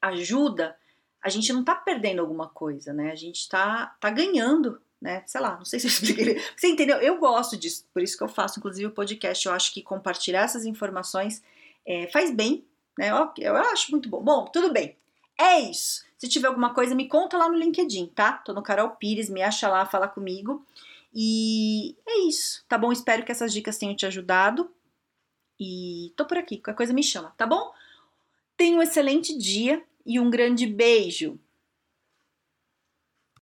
ajuda, 0.02 0.76
a 1.22 1.30
gente 1.30 1.54
não 1.54 1.64
tá 1.64 1.76
perdendo 1.76 2.22
alguma 2.22 2.50
coisa, 2.50 2.92
né? 2.92 3.12
A 3.12 3.16
gente 3.16 3.48
tá, 3.48 3.96
tá 4.00 4.10
ganhando, 4.10 4.82
né? 5.00 5.24
Sei 5.28 5.40
lá, 5.40 5.56
não 5.56 5.66
sei 5.66 5.80
se 5.80 5.88
eu 5.88 5.92
expliquei. 5.92 6.42
Você 6.58 6.68
entendeu? 6.68 6.98
Eu 6.98 7.20
gosto 7.20 7.56
disso, 7.56 7.86
por 7.94 8.02
isso 8.02 8.18
que 8.18 8.24
eu 8.24 8.28
faço, 8.28 8.60
inclusive, 8.60 8.88
o 8.88 8.92
podcast. 8.92 9.46
Eu 9.46 9.54
acho 9.54 9.74
que 9.74 9.84
compartilhar 9.84 10.42
essas 10.42 10.66
informações 10.66 11.44
é, 11.86 12.08
faz 12.08 12.32
bem, 12.32 12.66
né? 12.98 13.10
Eu 13.38 13.56
acho 13.56 13.92
muito 13.92 14.10
bom. 14.10 14.22
Bom, 14.22 14.46
tudo 14.46 14.74
bem. 14.74 14.98
É 15.40 15.62
isso. 15.62 16.04
Se 16.18 16.28
tiver 16.28 16.50
alguma 16.50 16.74
coisa, 16.74 16.94
me 16.94 17.08
conta 17.08 17.38
lá 17.38 17.48
no 17.48 17.58
LinkedIn, 17.58 18.08
tá? 18.08 18.34
Tô 18.34 18.52
no 18.52 18.62
Carol 18.62 18.90
Pires, 18.92 19.30
me 19.30 19.42
acha 19.42 19.70
lá, 19.70 19.86
fala 19.86 20.06
comigo. 20.06 20.66
E 21.14 21.96
é 22.06 22.28
isso, 22.28 22.66
tá 22.68 22.78
bom? 22.78 22.92
Espero 22.92 23.24
que 23.24 23.32
essas 23.32 23.54
dicas 23.54 23.78
tenham 23.78 23.96
te 23.96 24.06
ajudado. 24.06 24.70
E 25.58 26.14
tô 26.18 26.26
por 26.26 26.38
aqui, 26.38 26.58
qualquer 26.58 26.76
coisa 26.76 26.94
me 26.94 27.02
chama, 27.02 27.34
tá 27.38 27.48
bom? 27.48 27.72
Tenha 28.58 28.78
um 28.78 28.82
excelente 28.82 29.38
dia 29.38 29.82
e 30.06 30.20
um 30.20 30.30
grande 30.30 30.68
beijo! 30.68 31.40